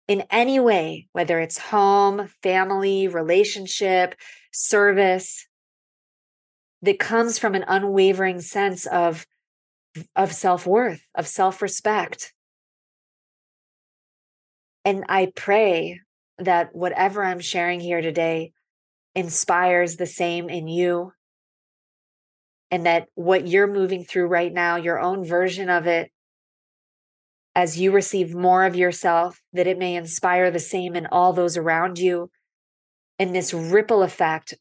in 0.07 0.25
any 0.31 0.61
way, 0.61 1.09
whether 1.13 1.41
it's 1.41 1.59
home, 1.59 2.29
family, 2.43 3.09
relationship, 3.09 4.15
service, 4.53 5.47
that 6.83 6.99
comes 6.99 7.39
from 7.39 7.55
an 7.55 7.65
unwavering 7.67 8.41
sense 8.41 8.87
of, 8.87 9.27
of 10.15 10.33
self 10.33 10.67
worth, 10.67 11.01
of 11.15 11.27
self 11.27 11.63
respect. 11.63 12.35
And 14.85 15.05
I 15.09 15.33
pray 15.35 16.01
that 16.39 16.75
whatever 16.75 17.25
I'm 17.25 17.41
sharing 17.41 17.81
here 17.81 18.03
today 18.03 18.53
inspires 19.15 19.97
the 19.97 20.07
same 20.07 20.51
in 20.51 20.69
you. 20.69 21.13
And 22.71 22.87
that 22.87 23.07
what 23.15 23.47
you're 23.47 23.73
moving 23.73 24.05
through 24.05 24.27
right 24.27 24.53
now, 24.53 24.77
your 24.77 24.99
own 24.99 25.25
version 25.25 25.71
of 25.71 25.87
it, 25.87 26.11
as 27.55 27.79
you 27.79 27.93
receive 27.93 28.35
more 28.35 28.65
of 28.65 28.77
yourself, 28.77 29.41
that 29.53 29.67
it 29.67 29.79
may 29.79 29.95
inspire 29.95 30.51
the 30.51 30.59
same 30.59 30.97
in 30.97 31.07
all 31.07 31.33
those 31.33 31.57
around 31.57 31.99
you. 31.99 32.31
And 33.19 33.35
this 33.35 33.55
ripple 33.55 34.03
effect 34.03 34.55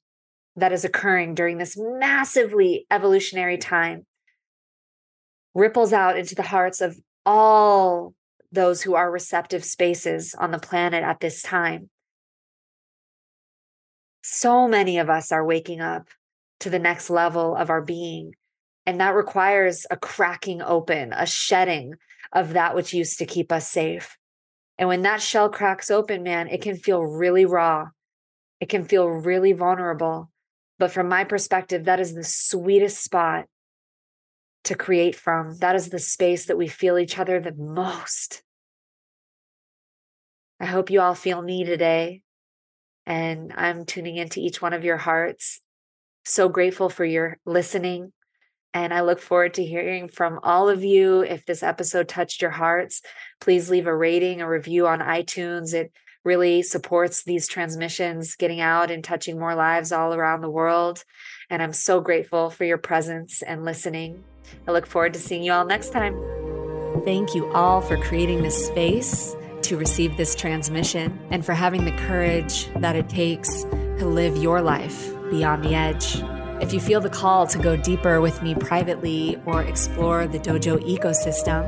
that 0.56 0.72
is 0.72 0.86
occurring 0.86 1.34
during 1.34 1.58
this 1.58 1.76
massively 1.78 2.86
evolutionary 2.92 3.58
time 3.58 4.06
ripples 5.56 5.94
out 5.94 6.18
into 6.18 6.36
the 6.36 6.44
hearts 6.44 6.82
of 6.82 7.00
all 7.26 8.14
those 8.52 8.84
who 8.84 8.94
are 8.94 9.12
receptive 9.12 9.66
spaces 9.66 10.36
on 10.38 10.52
the 10.52 10.60
planet 10.60 11.04
at 11.04 11.20
this 11.20 11.42
time. 11.42 11.90
So 14.24 14.68
many 14.68 15.00
of 15.00 15.10
us 15.10 15.32
are 15.32 15.46
waking 15.46 15.82
up 15.82 16.08
to 16.60 16.70
the 16.70 16.80
next 16.80 17.10
level 17.10 17.56
of 17.56 17.70
our 17.70 17.82
being. 17.82 18.34
And 18.86 19.00
that 19.00 19.16
requires 19.16 19.86
a 19.90 19.98
cracking 19.98 20.62
open, 20.62 21.14
a 21.14 21.26
shedding 21.26 21.96
of 22.34 22.54
that 22.54 22.76
which 22.76 22.94
used 22.94 23.20
to 23.20 23.26
keep 23.26 23.52
us 23.52 23.70
safe. 23.70 24.18
And 24.78 24.90
when 24.90 25.04
that 25.04 25.22
shell 25.22 25.50
cracks 25.50 25.92
open, 25.92 26.24
man, 26.24 26.48
it 26.48 26.62
can 26.62 26.76
feel 26.76 27.02
really 27.02 27.46
raw. 27.46 27.86
It 28.60 28.70
can 28.70 28.86
feel 28.86 29.08
really 29.08 29.54
vulnerable. 29.54 30.32
But 30.80 30.92
from 30.92 31.08
my 31.08 31.24
perspective, 31.24 31.86
that 31.86 32.00
is 32.00 32.14
the 32.14 32.24
sweetest 32.24 33.02
spot 33.04 33.46
to 34.64 34.76
create 34.76 35.16
from. 35.16 35.58
That 35.58 35.76
is 35.76 35.90
the 35.90 36.00
space 36.00 36.46
that 36.46 36.58
we 36.58 36.68
feel 36.68 36.98
each 36.98 37.20
other 37.20 37.40
the 37.40 37.54
most. 37.54 38.42
I 40.60 40.66
hope 40.66 40.90
you 40.90 41.02
all 41.02 41.16
feel 41.16 41.42
me 41.42 41.64
today. 41.64 42.22
And 43.06 43.54
I'm 43.56 43.86
tuning 43.86 44.16
into 44.16 44.40
each 44.40 44.62
one 44.62 44.74
of 44.74 44.84
your 44.84 44.98
hearts. 44.98 45.62
So 46.26 46.48
grateful 46.48 46.90
for 46.90 47.04
your 47.04 47.38
listening. 47.46 48.14
And 48.74 48.94
I 48.94 49.02
look 49.02 49.20
forward 49.20 49.54
to 49.56 49.66
hearing 49.66 50.08
from 50.08 50.40
all 50.42 50.68
of 50.68 50.84
you. 50.84 51.22
If 51.22 51.46
this 51.46 51.62
episode 51.62 52.08
touched 52.08 52.42
your 52.42 52.52
hearts, 52.52 53.02
please 53.40 53.70
leave 53.70 53.88
a 53.88 53.96
rating, 53.96 54.42
a 54.42 54.50
review 54.50 54.88
on 54.88 55.00
iTunes. 55.00 55.74
It 55.74 55.92
really 56.24 56.62
supports 56.62 57.24
these 57.24 57.48
transmissions 57.48 58.36
getting 58.36 58.62
out 58.62 58.90
and 58.90 59.04
touching 59.04 59.38
more 59.38 59.56
lives 59.56 59.92
all 59.92 60.14
around 60.14 60.42
the 60.42 60.50
world. 60.50 61.04
And 61.50 61.62
I'm 61.62 61.74
so 61.74 62.02
grateful 62.02 62.50
for 62.50 62.64
your 62.64 62.78
presence 62.78 63.42
and 63.42 63.64
listening. 63.66 64.24
I 64.68 64.72
look 64.72 64.86
forward 64.86 65.14
to 65.14 65.20
seeing 65.20 65.44
you 65.44 65.52
all 65.52 65.66
next 65.66 65.92
time. 65.92 66.16
Thank 67.04 67.36
you 67.36 67.52
all 67.54 67.82
for 67.82 67.98
creating 67.98 68.44
this 68.44 68.68
space 68.68 69.36
to 69.64 69.78
receive 69.78 70.16
this 70.18 70.36
transmission 70.36 71.20
and 71.32 71.46
for 71.46 71.54
having 71.54 71.86
the 71.86 71.92
courage 71.92 72.68
that 72.76 72.96
it 72.96 73.10
takes 73.10 73.64
to 73.64 74.06
live 74.06 74.38
your 74.38 74.62
life 74.62 75.14
beyond 75.30 75.64
the 75.64 75.76
edge. 75.76 76.22
If 76.64 76.72
you 76.72 76.80
feel 76.80 77.02
the 77.02 77.10
call 77.10 77.46
to 77.48 77.58
go 77.58 77.76
deeper 77.76 78.22
with 78.22 78.42
me 78.42 78.56
privately 78.56 79.38
or 79.46 79.64
explore 79.64 80.28
the 80.28 80.40
dojo 80.40 80.82
ecosystem, 80.88 81.68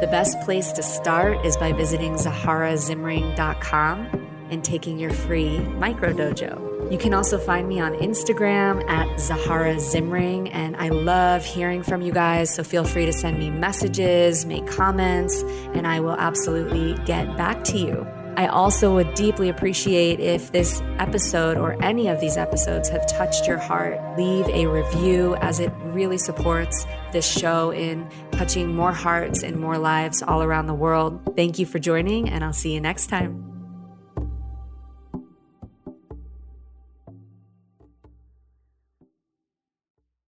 the 0.00 0.06
best 0.06 0.40
place 0.42 0.70
to 0.70 0.84
start 0.84 1.44
is 1.44 1.56
by 1.56 1.72
visiting 1.72 2.12
zaharazimring.com 2.12 4.28
and 4.50 4.64
taking 4.64 5.00
your 5.00 5.10
free 5.10 5.58
micro 5.58 6.12
dojo. 6.12 6.92
You 6.92 6.96
can 6.96 7.12
also 7.12 7.38
find 7.38 7.68
me 7.68 7.80
on 7.80 7.94
Instagram 7.94 8.88
at 8.88 9.18
Zahara 9.18 9.74
Zimring, 9.74 10.48
and 10.52 10.76
I 10.76 10.90
love 10.90 11.44
hearing 11.44 11.82
from 11.82 12.00
you 12.00 12.12
guys. 12.12 12.54
So 12.54 12.62
feel 12.62 12.84
free 12.84 13.06
to 13.06 13.12
send 13.12 13.40
me 13.40 13.50
messages, 13.50 14.46
make 14.46 14.68
comments, 14.68 15.42
and 15.74 15.88
I 15.88 15.98
will 15.98 16.16
absolutely 16.16 16.94
get 17.04 17.36
back 17.36 17.64
to 17.64 17.78
you. 17.78 18.06
I 18.36 18.46
also 18.48 18.94
would 18.94 19.14
deeply 19.14 19.48
appreciate 19.48 20.20
if 20.20 20.52
this 20.52 20.82
episode 20.98 21.56
or 21.56 21.82
any 21.82 22.08
of 22.08 22.20
these 22.20 22.36
episodes 22.36 22.88
have 22.90 23.06
touched 23.06 23.46
your 23.46 23.58
heart. 23.58 23.98
Leave 24.18 24.46
a 24.48 24.66
review 24.66 25.36
as 25.36 25.58
it 25.58 25.72
really 25.84 26.18
supports 26.18 26.86
this 27.12 27.26
show 27.26 27.70
in 27.70 28.08
touching 28.32 28.74
more 28.74 28.92
hearts 28.92 29.42
and 29.42 29.56
more 29.56 29.78
lives 29.78 30.22
all 30.22 30.42
around 30.42 30.66
the 30.66 30.74
world. 30.74 31.20
Thank 31.34 31.58
you 31.58 31.64
for 31.64 31.78
joining, 31.78 32.28
and 32.28 32.44
I'll 32.44 32.52
see 32.52 32.74
you 32.74 32.80
next 32.80 33.06
time. 33.06 33.55